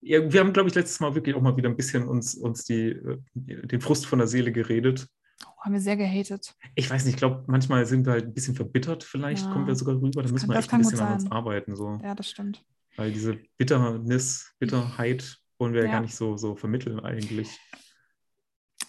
[0.02, 2.66] Ja, wir haben, glaube ich, letztes Mal wirklich auch mal wieder ein bisschen uns, uns
[2.66, 5.08] die, äh, den Frust von der Seele geredet.
[5.46, 6.56] Oh, haben wir sehr gehatet.
[6.76, 9.52] Ich weiß nicht, ich glaube, manchmal sind wir halt ein bisschen verbittert, vielleicht Ja.
[9.54, 10.24] kommen wir sogar rüber.
[10.24, 11.76] Da müssen kann- wir echt ein bisschen an uns arbeiten.
[11.76, 12.00] So.
[12.04, 12.64] Ja, das stimmt.
[12.98, 15.92] Weil diese Bitternis, Bitterheit wollen wir ja, Ja.
[15.94, 17.60] gar nicht so, so vermitteln eigentlich.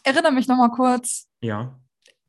[0.03, 1.79] Erinnere mich noch mal kurz, Ja,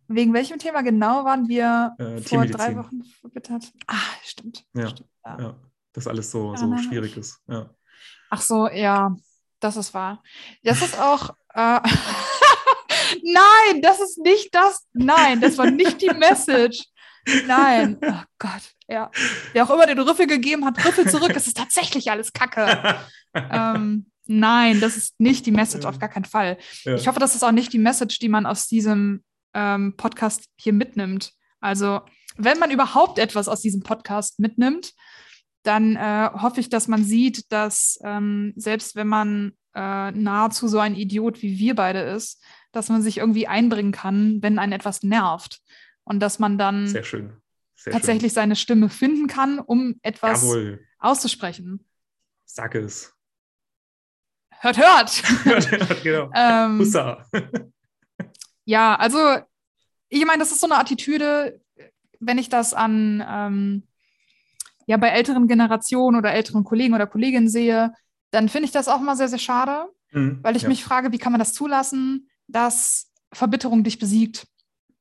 [0.08, 3.72] wegen welchem Thema genau waren wir Äh, vor drei Wochen verbittert?
[3.88, 4.66] Ah, stimmt.
[4.76, 5.40] Ja, stimmt ja.
[5.40, 5.56] ja,
[5.94, 7.40] dass alles so, so schwierig ist.
[7.48, 7.70] Ja.
[8.30, 9.16] Ach so, ja,
[9.60, 10.22] das ist wahr.
[10.64, 11.36] Das ist auch.
[11.56, 11.80] Äh,
[13.24, 14.86] Nein, das ist nicht das.
[14.94, 16.84] Nein, das war nicht die Message.
[17.48, 19.10] Nein, oh Gott, ja.
[19.54, 23.00] Wer auch immer den Rüffel gegeben hat, Rüffel zurück, es ist tatsächlich alles Kacke.
[23.36, 26.60] Ähm, nein, das ist nicht die Message, auf gar keinen Fall.
[26.84, 26.94] ja.
[26.94, 29.24] Ich hoffe, das ist auch nicht die Message, die man aus diesem
[29.56, 31.32] ähm, Podcast hier mitnimmt.
[31.60, 32.02] Also,
[32.38, 34.94] wenn man überhaupt etwas aus diesem Podcast mitnimmt,
[35.64, 40.78] dann äh, hoffe ich, dass man sieht, dass ähm, selbst wenn man äh, nahezu so
[40.78, 42.40] ein Idiot wie wir beide ist,
[42.74, 45.62] dass man sich irgendwie einbringen kann, wenn einen etwas nervt.
[46.04, 47.38] Und dass man dann Sehr schön.
[47.76, 50.00] Sehr tatsächlich seine Stimme finden kann, um schön.
[50.04, 51.86] etwas Jawohl, auszusprechen.
[52.46, 53.14] sag es.
[54.60, 55.24] Hört, hört!
[56.04, 56.30] genau.
[56.36, 57.26] ähm, Hussa.
[58.66, 59.18] Ja, also
[60.08, 61.60] ich meine, das ist so eine Attitüde,
[62.22, 63.84] wenn ich das an ähm,
[64.88, 67.94] ja bei älteren Generationen oder älteren Kollegen oder Kolleginnen sehe,
[68.32, 70.70] dann finde ich das auch immer sehr, sehr schade, Mhm, weil ich ja.
[70.70, 74.48] mich frage, wie kann man das zulassen, dass Verbitterung dich besiegt.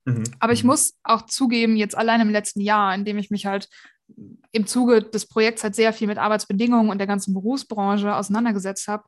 [0.05, 0.71] Mhm, Aber ich mhm.
[0.71, 3.69] muss auch zugeben, jetzt allein im letzten Jahr, in dem ich mich halt
[4.51, 9.05] im Zuge des Projekts halt sehr viel mit Arbeitsbedingungen und der ganzen Berufsbranche auseinandergesetzt habe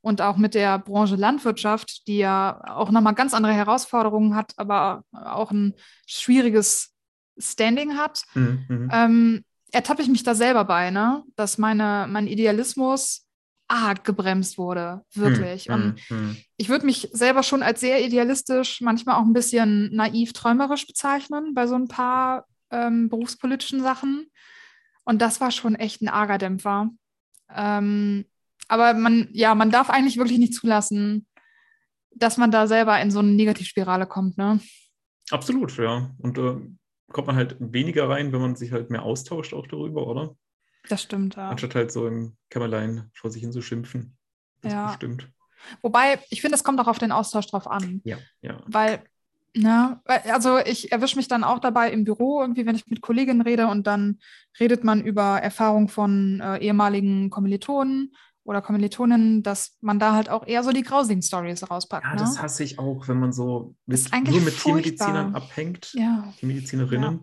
[0.00, 5.02] und auch mit der Branche Landwirtschaft, die ja auch nochmal ganz andere Herausforderungen hat, aber
[5.12, 5.74] auch ein
[6.06, 6.92] schwieriges
[7.38, 8.90] Standing hat, Mhm, mhm.
[8.92, 11.24] ähm, ertappe ich mich da selber bei, ne?
[11.34, 13.23] dass meine, mein Idealismus
[13.68, 15.68] arg gebremst wurde, wirklich.
[15.68, 16.36] Mhm, Und mhm.
[16.56, 21.54] ich würde mich selber schon als sehr idealistisch, manchmal auch ein bisschen naiv träumerisch bezeichnen
[21.54, 24.26] bei so ein paar ähm, berufspolitischen Sachen.
[25.04, 26.90] Und das war schon echt ein arger Dämpfer.
[27.54, 28.24] Ähm,
[28.68, 31.26] aber man, ja, man darf eigentlich wirklich nicht zulassen,
[32.14, 34.60] dass man da selber in so eine Negativspirale kommt, ne?
[35.30, 36.10] Absolut, ja.
[36.18, 36.56] Und äh,
[37.12, 40.36] kommt man halt weniger rein, wenn man sich halt mehr austauscht auch darüber, oder?
[40.88, 41.48] Das stimmt, ja.
[41.48, 44.16] Anstatt halt so im Kämmerlein vor sich hin zu schimpfen.
[44.60, 44.86] Das Ja.
[44.86, 45.28] bestimmt.
[45.82, 48.02] Wobei, ich finde, es kommt auch auf den Austausch drauf an.
[48.04, 48.60] Ja, ja.
[48.66, 49.02] Weil,
[49.56, 53.40] ne, also ich erwische mich dann auch dabei im Büro, irgendwie, wenn ich mit Kolleginnen
[53.40, 54.18] rede und dann
[54.60, 58.14] redet man über Erfahrungen von äh, ehemaligen Kommilitonen
[58.44, 62.04] oder Kommilitoninnen, dass man da halt auch eher so die grausigen Stories rauspackt.
[62.04, 62.20] Ja, ne?
[62.20, 64.82] das hasse ich auch, wenn man so mit, nur mit furchtbar.
[64.82, 67.20] Tiermedizinern abhängt, ja, Tiermedizinerinnen.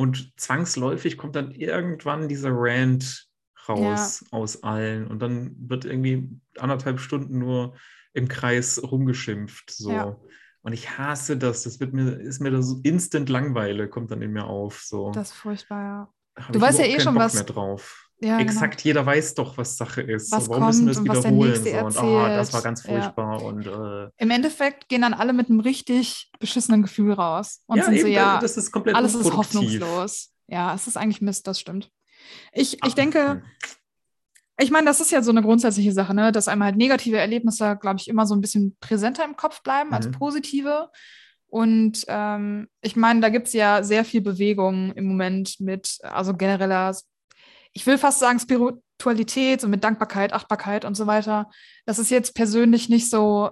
[0.00, 3.26] Und zwangsläufig kommt dann irgendwann dieser Rant
[3.68, 5.06] raus aus allen.
[5.06, 7.74] Und dann wird irgendwie anderthalb Stunden nur
[8.14, 9.70] im Kreis rumgeschimpft.
[9.70, 9.92] So.
[9.92, 10.16] Ja.
[10.62, 11.64] Und ich hasse das.
[11.64, 14.80] Das wird mir, ist mir da so instant Langweile, kommt dann in mir auf.
[14.82, 15.10] So.
[15.10, 16.12] das ist furchtbar, ja.
[16.42, 18.09] Hab du weißt ja eh schon, was- mehr drauf.
[18.20, 20.30] Ja Exakt, jeder weiß doch, was Sache ist.
[20.32, 21.64] Was so, warum müssen wir es wiederholen?
[21.64, 22.90] So, und, ah, das war ganz Ja.
[22.90, 23.42] furchtbar.
[23.42, 24.08] Und äh, Genau.
[24.18, 28.02] Im Endeffekt gehen dann alle mit einem richtig beschissenen Gefühl raus und ja, sind eben,
[28.02, 30.30] so, ja, das ist komplett alles ist hoffnungslos.
[30.48, 31.90] Ja, es ist eigentlich Mist, das stimmt.
[32.52, 33.42] Ich, ich Ach, denke.
[34.58, 36.32] Ich meine, das ist ja so eine grundsätzliche Sache, ne?
[36.32, 39.94] dass einmal halt negative Erlebnisse, glaube ich, immer so ein bisschen präsenter im Kopf bleiben
[39.94, 40.12] als Mhm.
[40.12, 40.90] positive.
[41.46, 46.34] Und ähm, ich meine, da gibt es ja sehr viel Bewegung im Moment mit, also
[46.34, 46.94] genereller,
[47.72, 51.50] ich will fast sagen, Spiritualität und mit Dankbarkeit, Achtbarkeit und so weiter.
[51.86, 53.50] Das ist jetzt persönlich nicht so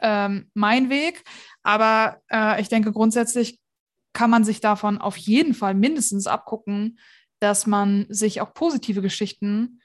[0.00, 1.22] ähm, mein Weg,
[1.62, 3.60] aber äh, ich denke, grundsätzlich
[4.14, 6.98] kann man sich davon auf jeden Fall mindestens abgucken,
[7.40, 9.80] dass man sich auch positive Geschichten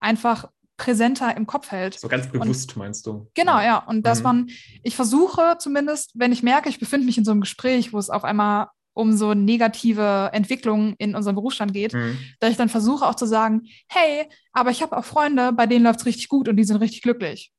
[0.00, 0.48] einfach
[0.78, 1.98] präsenter im Kopf hält.
[1.98, 3.28] So ganz bewusst meinst du?
[3.34, 3.78] Genau, ja.
[3.78, 4.24] Und dass Mhm.
[4.24, 4.46] man,
[4.82, 8.10] ich versuche zumindest, wenn ich merke, ich befinde mich in so einem Gespräch, wo es
[8.10, 8.68] auf einmal
[8.98, 12.18] um so negative Entwicklungen in unserem Berufsstand geht, Mhm.
[12.40, 15.84] dass ich dann versuche auch zu sagen, hey, aber ich habe auch Freunde, bei denen
[15.84, 17.52] läuft es richtig gut und die sind richtig glücklich.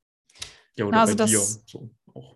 [0.76, 1.40] Ja, oder Na, also bei das- dir.
[1.66, 2.36] So, auch.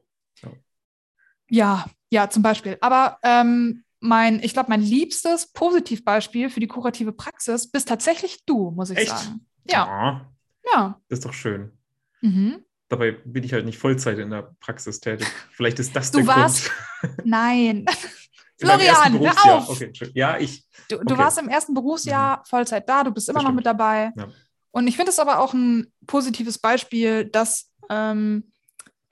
[1.50, 2.78] Ja, ja, zum Beispiel.
[2.82, 8.72] Aber ähm, mein, ich glaube, mein liebstes Positivbeispiel für die kurative Praxis bist tatsächlich du,
[8.72, 9.10] muss ich Echt?
[9.10, 9.46] sagen.
[9.70, 10.34] Ja, Ah,
[10.74, 11.02] ja.
[11.10, 11.72] das ist doch schön.
[12.22, 12.64] Mhm.
[12.90, 15.28] Dabei bin ich halt nicht Vollzeit in der Praxis tätig.
[15.52, 17.14] Vielleicht ist das Du der warst- Grund.
[17.26, 17.86] Nein.
[18.64, 19.70] Florian, hör auf!
[19.70, 21.18] Okay, ja, ich, Du, du Okay.
[21.18, 24.12] warst im ersten Berufsjahr Vollzeit da, du bist immer noch mit dabei.
[24.18, 24.28] Ja.
[24.72, 28.52] Und ich finde es aber auch ein positives Beispiel, dass ähm,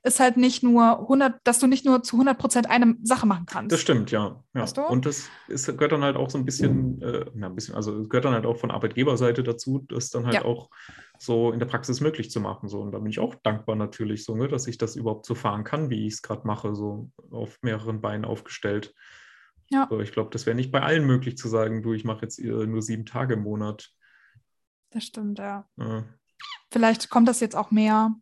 [0.04, 3.46] es halt nicht nur 100, dass du nicht nur zu 100 Prozent eine Sache machen
[3.46, 3.72] kannst.
[3.72, 4.44] das stimmt, ja.
[4.56, 4.62] ja.
[4.62, 4.82] Weißt du?
[4.82, 8.02] Und das ist, gehört dann halt auch so ein bisschen, äh, na, ein bisschen, also
[8.02, 10.46] es gehört dann halt auch von Arbeitgeberseite dazu, das dann halt Ja.
[10.46, 10.70] auch
[11.20, 12.68] so in der Praxis möglich zu machen.
[12.68, 12.82] So.
[12.82, 15.64] Und da bin ich auch dankbar natürlich, so, ne, dass ich das überhaupt so fahren
[15.64, 18.96] kann, wie ich es gerade mache, so auf mehreren Beinen aufgestellt.
[19.72, 19.88] Ja.
[19.90, 22.40] So, ich glaube, das wäre nicht bei allen möglich zu sagen, du, ich mache jetzt
[22.40, 23.90] äh, nur sieben Tage im Monat.
[24.92, 25.68] Das stimmt, ja.
[25.80, 26.04] Äh,
[26.72, 28.14] Vielleicht kommt das jetzt auch mehr,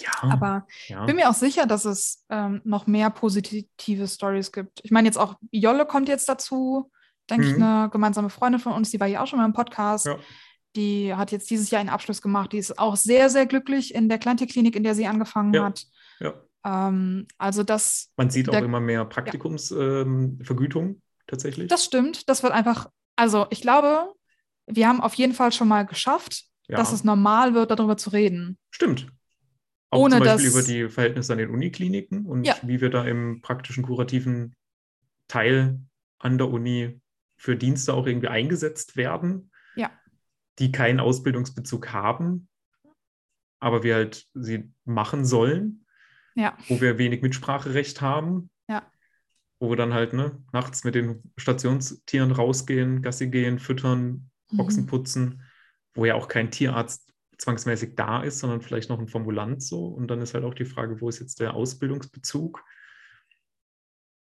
[0.00, 1.04] ja, aber ja.
[1.06, 4.80] bin mir auch sicher, dass es ähm, noch mehr positive Stories gibt.
[4.82, 6.90] Ich meine, jetzt auch Jolle kommt jetzt dazu,
[7.30, 7.62] denke ich, Mhm.
[7.62, 10.06] eine gemeinsame Freundin von uns, die war ja auch schon mal im Podcast.
[10.06, 10.18] Ja.
[10.76, 12.52] Die hat jetzt dieses Jahr einen Abschluss gemacht.
[12.52, 15.64] Die ist auch sehr, sehr glücklich in der Kleintierklinik, in der sie angefangen Ja.
[15.66, 15.84] hat.
[16.18, 16.34] ja.
[16.64, 21.68] Ähm, also das, Man sieht auch Der- immer mehr Praktikumsvergütung ähm, Vergütung tatsächlich.
[21.68, 22.28] das stimmt.
[22.28, 24.12] Das wird einfach, also ich glaube,
[24.66, 28.10] wir haben auf jeden Fall schon mal geschafft, ja, dass es normal wird, darüber zu
[28.10, 28.58] reden.
[28.70, 29.08] stimmt.
[29.90, 32.56] Auch Ohne zum Beispiel dass- über die Verhältnisse an den Unikliniken und Ja.
[32.62, 34.56] wie wir da im praktischen kurativen
[35.28, 35.78] Teil
[36.18, 37.00] an der Uni
[37.36, 39.90] für Dienste auch irgendwie eingesetzt werden, Ja.
[40.58, 42.48] die keinen Ausbildungsbezug haben,
[43.60, 45.83] aber wir halt sie machen sollen,
[46.34, 46.56] Ja.
[46.68, 48.50] wo wir wenig Mitspracherecht haben.
[48.68, 48.90] Ja.
[49.60, 54.86] Wo wir dann halt ne, nachts mit den Stationstieren rausgehen, Gassi gehen, füttern, Boxen Mhm.
[54.88, 55.42] putzen,
[55.94, 59.86] wo ja auch kein Tierarzt zwangsmäßig da ist, sondern vielleicht noch ein Formulant so.
[59.86, 62.64] Und dann ist halt auch die Frage, wo ist jetzt der Ausbildungsbezug?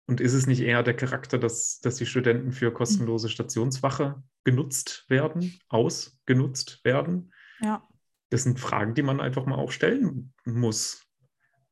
[0.06, 5.04] Und ist es nicht eher der Charakter, dass, dass die Studenten für kostenlose Stationswache genutzt
[5.08, 7.32] werden, ausgenutzt werden?
[7.60, 7.86] Ja.
[8.30, 11.06] Das sind Fragen, die man einfach mal auch stellen muss.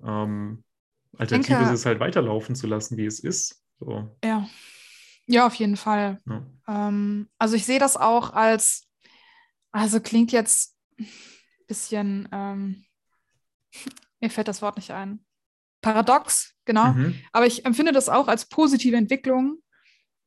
[0.02, 0.64] Ähm,
[1.18, 3.62] Alternative denke- ist es halt weiterlaufen zu lassen, wie es ist.
[3.80, 4.48] So, Ja.
[5.28, 6.20] Ja, auf jeden Fall.
[6.26, 6.46] ja.
[6.68, 8.86] Ähm, also ich sehe das auch als,
[9.72, 11.08] also klingt jetzt ein
[11.66, 12.84] bisschen, ähm,
[14.20, 15.24] mir fällt das Wort nicht ein.
[15.82, 16.92] Paradox, genau.
[16.92, 17.20] Mhm.
[17.32, 19.62] Aber ich empfinde das auch als positive Entwicklung,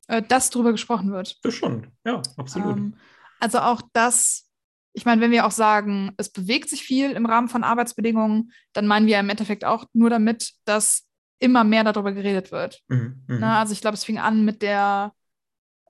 [0.08, 1.38] äh, dass darüber gesprochen wird.
[1.44, 2.78] Das schon, ja, absolut.
[2.78, 2.96] Ähm,
[3.40, 4.49] also auch das,
[4.94, 8.88] ich meine, wenn wir auch sagen, es bewegt sich viel im Rahmen von Arbeitsbedingungen, dann
[8.88, 11.06] meinen wir im Endeffekt auch nur damit, dass
[11.40, 12.82] immer mehr darüber geredet wird.
[12.88, 13.24] Mhm.
[13.28, 13.40] Mhm.
[13.40, 13.56] Ne?
[13.56, 15.14] Also ich glaube, es fing an mit der,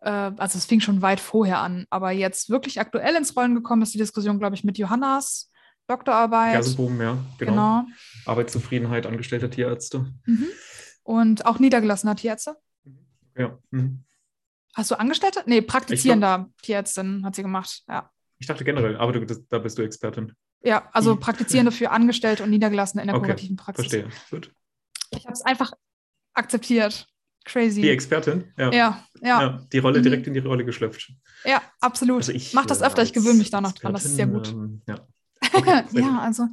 [0.02, 3.82] äh, also es fing schon weit vorher an, aber jetzt wirklich aktuell ins Rollen gekommen
[3.82, 5.50] ist die Diskussion, glaube ich, mit Johannas
[5.88, 6.54] Doktorarbeit.
[6.54, 7.52] Gazeboom, ja, genau.
[7.52, 7.86] genau.
[8.26, 10.14] Arbeitszufriedenheit angestellter Tierärzte.
[10.26, 10.48] Mhm.
[11.02, 12.58] Und auch niedergelassener Tierärzte.
[13.36, 13.58] Ja.
[13.72, 14.04] Mhm.
[14.76, 15.42] Hast du Angestellte?
[15.48, 17.84] Nee, praktizierender Tierärztin hat sie gemacht.
[17.90, 18.12] Ja.
[18.40, 20.34] Ich dachte generell, aber du, das, da bist du Expertin.
[20.64, 23.88] Ja, also Die- Praktizierende für Angestellte und Niedergelassene in der Okay, kurativen Praxis.
[23.88, 24.10] Verstehe.
[24.30, 24.52] Gut.
[25.12, 25.72] Ich habe es einfach
[26.34, 27.08] akzeptiert.
[27.46, 27.82] Crazy.
[27.82, 28.72] Die Expertin, ja.
[28.72, 30.04] ja, ja, Ja, die Rolle Mhm.
[30.04, 31.12] direkt in die Rolle geschlüpft.
[31.46, 32.18] ja, absolut.
[32.18, 33.94] Also ich, Mach das öfter, ich gewöhne mich da noch dran.
[33.94, 34.48] Das ist sehr gut.
[34.48, 35.08] Expertin, Ähm, ja.
[35.54, 36.20] Okay, sehr ja, gut.
[36.20, 36.48] also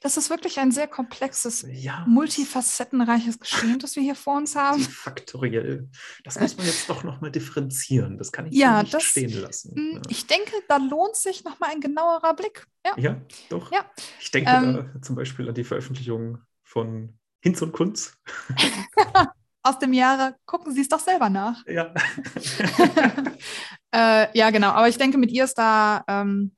[0.00, 2.04] das ist wirklich ein sehr komplexes, ja.
[2.06, 4.80] multifacettenreiches Geschehen, das wir hier vor uns haben.
[4.82, 5.88] Faktoriell.
[6.24, 8.18] Das muss man jetzt doch nochmal differenzieren.
[8.18, 9.92] Das kann ich Ja, so nicht das- stehen lassen.
[9.94, 10.00] Ja.
[10.08, 12.66] Ich denke, da lohnt sich nochmal ein genauerer Blick.
[12.86, 13.16] Ja, Ja,
[13.48, 13.72] doch.
[13.72, 13.84] Ja.
[14.20, 18.16] Ich denke Ähm, da zum Beispiel an die Veröffentlichung von Hinz und Kunz.
[19.62, 21.64] aus dem Jahre, gucken Sie es doch selber nach.
[21.66, 21.92] Ja.
[23.92, 24.68] äh, ja, genau.
[24.70, 26.52] Aber ich denke, mit ihr ist da, ähm,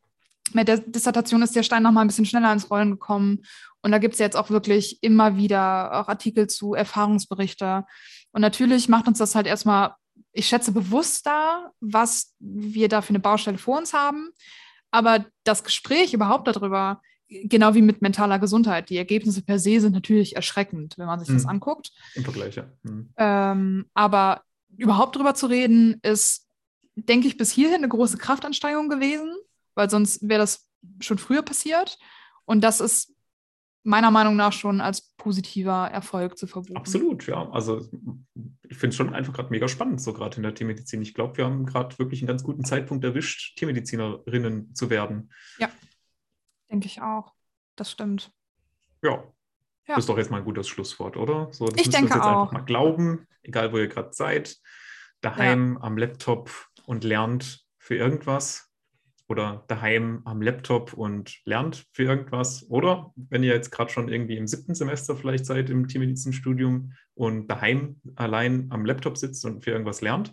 [0.53, 3.43] mit der Dissertation ist der Stein nochmal ein bisschen schneller ins Rollen gekommen.
[3.83, 7.85] Und da gibt es jetzt auch wirklich immer wieder auch Artikel zu, Erfahrungsberichte.
[8.33, 9.95] Und natürlich macht uns das halt erstmal,
[10.33, 14.31] ich schätze, bewusst da, was wir da für eine Baustelle vor uns haben.
[14.91, 19.93] Aber das Gespräch überhaupt darüber, genau wie mit mentaler Gesundheit, die Ergebnisse per se sind
[19.93, 21.51] natürlich erschreckend, wenn man sich das Mhm.
[21.51, 21.91] anguckt.
[22.15, 22.65] Im Vergleich, ja.
[22.85, 23.11] Hm.
[23.17, 24.43] Ähm, aber
[24.77, 26.47] überhaupt drüber zu reden, ist,
[26.95, 29.36] denke ich, bis hierhin eine große Kraftanstrengung gewesen,
[29.77, 30.69] weil sonst wäre das
[31.01, 31.99] schon früher passiert.
[32.45, 33.13] Und das ist
[33.85, 36.77] meiner Meinung nach schon als positiver Erfolg zu verbuchen.
[36.77, 37.49] Absolut, ja.
[37.51, 37.89] Also
[38.69, 41.03] ich finde es schon einfach gerade mega spannend, so gerade in der Tiermedizin.
[41.03, 45.33] Ich glaube, wir haben gerade wirklich einen ganz guten Zeitpunkt erwischt, Tiermedizinerinnen zu werden.
[46.69, 47.33] Denke ich auch.
[47.77, 48.33] Das stimmt.
[49.03, 49.23] Ja.
[49.87, 49.95] Ja.
[49.95, 51.53] Das ist doch jetzt mal ein gutes Schlusswort, oder?
[51.53, 52.41] So, das Ich müssen wir denke uns jetzt auch.
[52.43, 54.57] einfach mal glauben, egal wo ihr gerade seid,
[55.21, 56.51] daheim am Laptop
[56.87, 58.66] und lernt für irgendwas
[59.29, 62.65] oder daheim am Laptop und lernt für irgendwas.
[62.69, 67.49] Oder wenn ihr jetzt gerade schon irgendwie im siebten Semester vielleicht seid im Tiermedizinstudium und
[67.49, 70.33] daheim allein am Laptop sitzt und für irgendwas lernt.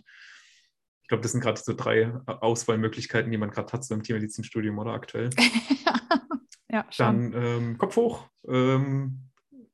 [1.02, 4.78] Ich glaube, das sind gerade so drei Auswahlmöglichkeiten, die man gerade hat so im Tiermedizinstudium
[4.78, 5.30] oder aktuell.
[6.70, 7.32] ja, schon.
[7.32, 8.28] Dann ähm, Kopf hoch.
[8.48, 9.30] Ähm,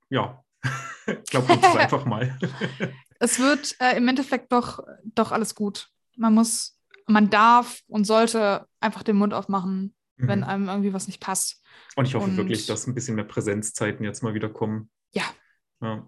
[0.09, 0.43] ja,
[1.31, 2.37] glaubt uns einfach mal.
[3.21, 5.89] es wird äh, im Endeffekt doch, doch alles gut.
[6.16, 6.80] Man muss,
[7.12, 10.28] man darf und sollte einfach den Mund aufmachen, mhm.
[10.28, 11.62] wenn einem irgendwie was nicht passt.
[11.96, 14.90] Und ich hoffe und, wirklich, dass ein bisschen mehr Präsenzzeiten jetzt mal wieder kommen.
[15.12, 15.24] Ja.
[15.80, 16.06] ja.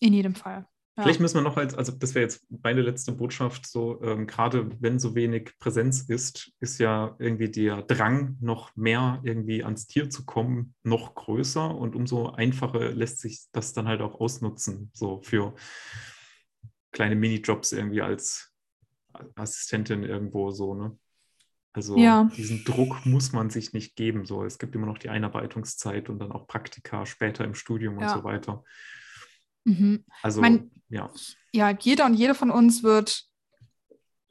[0.00, 0.66] In jedem Fall.
[0.96, 1.04] Ja.
[1.04, 4.70] Vielleicht müssen wir noch als, also das wäre jetzt meine letzte Botschaft, so ähm, gerade
[4.80, 10.10] wenn so wenig Präsenz ist, ist ja irgendwie der Drang, noch mehr irgendwie ans Tier
[10.10, 15.20] zu kommen, noch größer und umso einfacher lässt sich das dann halt auch ausnutzen, so
[15.22, 15.54] für
[16.92, 18.49] kleine Minijobs irgendwie als
[19.34, 20.98] Assistentin irgendwo so, ne?
[21.72, 22.28] Also ja.
[22.36, 24.26] diesen Druck muss man sich nicht geben.
[24.26, 28.08] So, es gibt immer noch die Einarbeitungszeit und dann auch Praktika später im Studium ja.
[28.08, 28.64] und so weiter.
[29.64, 30.04] Mhm.
[30.22, 31.10] Also, mein, ja.
[31.52, 33.24] Ja, jeder und jede von uns wird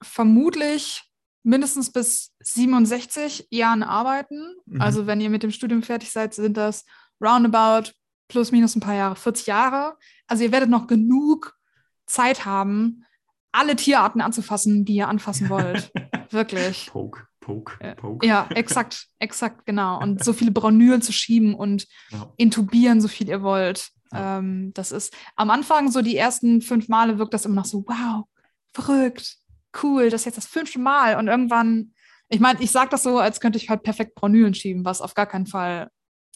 [0.02, 1.04] vermutlich
[1.44, 4.56] mindestens bis 67 Jahren arbeiten.
[4.66, 4.82] Mhm.
[4.82, 6.86] Also, wenn ihr mit dem Studium fertig seid, sind das
[7.22, 7.92] roundabout
[8.28, 9.98] plus minus ein paar Jahre, 40 Jahre.
[10.28, 11.58] Also, ihr werdet noch genug
[12.06, 13.06] Zeit haben,
[13.52, 15.92] alle Tierarten anzufassen, die ihr anfassen wollt.
[16.30, 16.88] Wirklich.
[16.92, 18.26] Poke, poke, poke.
[18.26, 20.00] Ja, exakt, exakt, genau.
[20.00, 22.32] Und so viele Braunüren zu schieben und ja.
[22.38, 23.90] intubieren, so viel ihr wollt.
[24.14, 27.84] Ähm, das ist am Anfang so die ersten fünf Male wirkt das immer noch so,
[27.88, 28.26] wow,
[28.74, 29.38] verrückt,
[29.84, 31.18] cool, das ist jetzt das fünfte Mal.
[31.18, 31.94] Und irgendwann,
[32.30, 35.14] ich meine, ich sage das so, als könnte ich halt perfekt Braunülen schieben, was auf
[35.14, 35.90] gar keinen Fall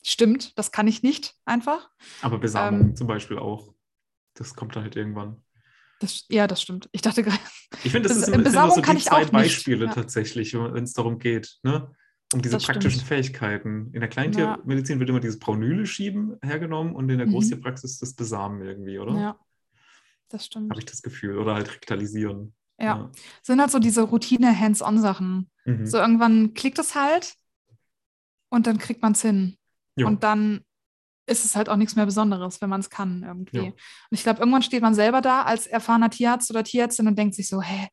[0.04, 0.58] stimmt.
[0.58, 1.90] Das kann ich nicht einfach.
[2.22, 3.74] Aber Besamung ähm, zum Beispiel auch.
[4.36, 5.44] Das kommt dann halt irgendwann.
[6.00, 6.90] Das, ja, das stimmt.
[6.92, 7.40] Ich dachte gerade.
[7.84, 9.94] Ich finde, das, das ist bisschen so die zwei Beispiele ja.
[9.94, 11.60] tatsächlich, wenn es darum geht.
[11.64, 11.90] Ne?
[12.34, 13.08] um diese das praktischen stimmt.
[13.08, 13.90] Fähigkeiten.
[13.94, 15.00] In der Kleintiermedizin ja.
[15.00, 17.32] wird immer dieses Braunüle schieben hergenommen und in der mhm.
[17.32, 19.14] Großtierpraxis das Besamen irgendwie, oder?
[19.14, 19.40] Ja,
[20.30, 20.72] das stimmt.
[20.72, 21.38] Habe ich das Gefühl.
[21.38, 22.54] Oder halt rektalisieren.
[22.80, 22.86] Ja.
[22.86, 23.12] ja.
[23.42, 25.50] Sind halt so diese Routine-Hands-on-Sachen.
[25.66, 25.86] Mhm.
[25.86, 27.36] So irgendwann klickt es halt
[28.50, 29.58] und dann kriegt man es hin.
[29.96, 30.08] Jo.
[30.08, 30.62] Und dann
[31.26, 33.58] ist es halt auch nichts mehr Besonderes, wenn man es kann irgendwie.
[33.58, 33.66] Jo.
[33.66, 33.76] Und
[34.12, 37.48] ich glaube, irgendwann steht man selber da als erfahrener Tierarzt oder Tierärztin und denkt sich
[37.48, 37.88] so, hä,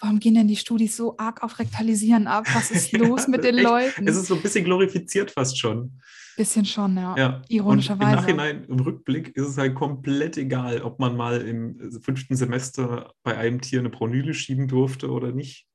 [0.00, 2.44] warum gehen denn die Studis so arg auf Rektalisieren ab?
[2.52, 4.08] Was ist los mit den echt, Leuten?
[4.08, 6.00] Es ist so ein bisschen glorifiziert fast schon.
[6.36, 7.16] Bisschen schon, ja.
[7.16, 7.42] ja.
[7.48, 8.10] Ironischerweise.
[8.10, 13.12] Im Nachhinein, im Rückblick, ist es halt komplett egal, ob man mal im fünften Semester
[13.22, 15.66] bei einem Tier eine Pronyle schieben durfte oder nicht.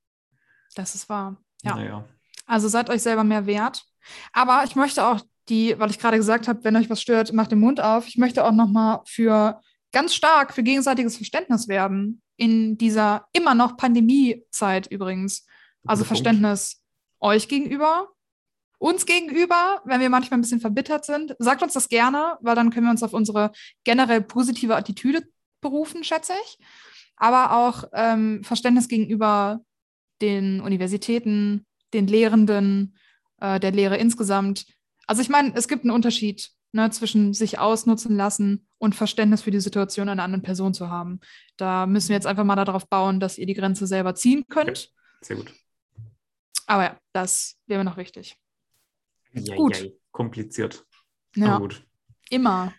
[0.76, 1.38] Das ist wahr.
[1.64, 1.76] Ja.
[1.76, 2.06] Naja.
[2.46, 3.84] Also seid euch selber mehr wert.
[4.32, 7.52] Aber ich möchte auch die, weil ich gerade gesagt habe, wenn euch was stört, macht
[7.52, 8.08] den Mund auf.
[8.08, 9.60] Ich möchte auch nochmal für
[9.92, 15.46] ganz stark für gegenseitiges Verständnis werben in dieser immer noch Pandemiezeit übrigens.
[15.86, 16.82] Also Verständnis
[17.20, 18.10] euch gegenüber,
[18.80, 21.36] uns gegenüber, wenn wir manchmal ein bisschen verbittert sind.
[21.40, 23.52] Sagt uns das gerne, weil dann können wir uns auf unsere
[23.84, 25.24] generell positive Attitüde
[25.62, 26.58] berufen, schätze ich.
[27.16, 29.62] Aber auch ähm, Verständnis gegenüber
[30.22, 32.98] den Universitäten, den Lehrenden,
[33.40, 34.66] äh, der Lehre insgesamt.
[35.08, 39.52] Also ich meine, es gibt einen Unterschied ne, zwischen sich ausnutzen lassen und Verständnis für
[39.52, 41.20] die Situation einer anderen Person zu haben.
[41.58, 44.86] Da müssen wir jetzt einfach mal darauf bauen, dass ihr die Grenze selber ziehen könnt.
[44.86, 44.92] Ja,
[45.22, 45.54] sehr gut.
[46.66, 48.38] Aber ja, das wäre mir noch wichtig.
[49.34, 49.82] Ja, gut.
[49.82, 50.86] Ja, kompliziert.
[51.36, 51.86] Ja, gut.
[52.30, 52.74] Immer.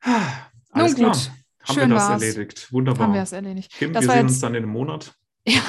[0.00, 1.12] Alles Nun gut.
[1.12, 1.36] Klar.
[1.64, 2.22] Haben Schön wir das war's.
[2.22, 2.72] erledigt.
[2.72, 3.06] Wunderbar.
[3.06, 3.72] Haben wir es erledigt.
[3.72, 5.14] Kim, das wir sehen uns dann in einem Monat.
[5.48, 5.60] Ja.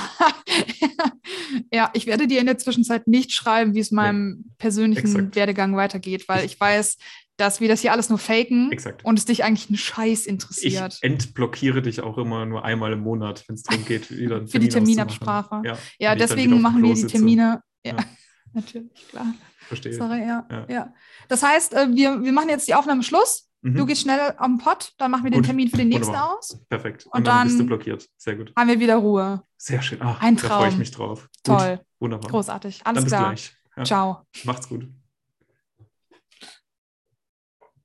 [1.71, 4.53] ja, ich werde dir in der Zwischenzeit nicht schreiben, wie es meinem nee.
[4.59, 5.36] persönlichen Exakt.
[5.36, 6.97] Werdegang weitergeht, weil ich weiß,
[7.38, 9.03] dass wir das hier alles nur faken Exakt.
[9.03, 10.99] und es dich eigentlich einen Scheiß interessiert.
[11.01, 14.47] Ich entblockiere dich auch immer nur einmal im Monat, wenn es darum geht, wieder einen
[14.47, 15.61] Für die Terminabsprache.
[15.65, 17.61] Ja, ja deswegen machen wir die Termine.
[17.84, 18.05] Ja, ja.
[18.53, 19.34] natürlich, klar.
[19.67, 19.93] Verstehe.
[19.93, 20.65] Sorry, ja, ja.
[20.69, 20.93] ja.
[21.30, 23.49] Das heißt, äh, wir, wir machen jetzt die Aufnahme Schluss.
[23.64, 23.76] Mhm.
[23.76, 25.39] Du gehst schnell am Pott, dann machen wir gut.
[25.39, 26.38] den Termin für den nächsten Wunderbar.
[26.38, 26.59] aus.
[26.70, 27.05] Perfekt.
[27.05, 28.09] Und, und dann, dann, bist du blockiert.
[28.18, 28.53] Sehr gut.
[28.57, 29.41] Haben wir wieder Ruhe.
[29.57, 29.99] Sehr schön.
[30.01, 30.49] Ach, Ein Traum.
[30.49, 31.30] Da freue ich mich drauf.
[31.43, 31.80] Toll.
[31.99, 32.30] Wunderbar.
[32.30, 32.82] Großartig.
[32.84, 33.26] Alles dann bis klar.
[33.30, 33.55] Gleich.
[33.78, 33.84] Ja.
[33.84, 34.22] Ciao.
[34.43, 34.88] Macht's gut.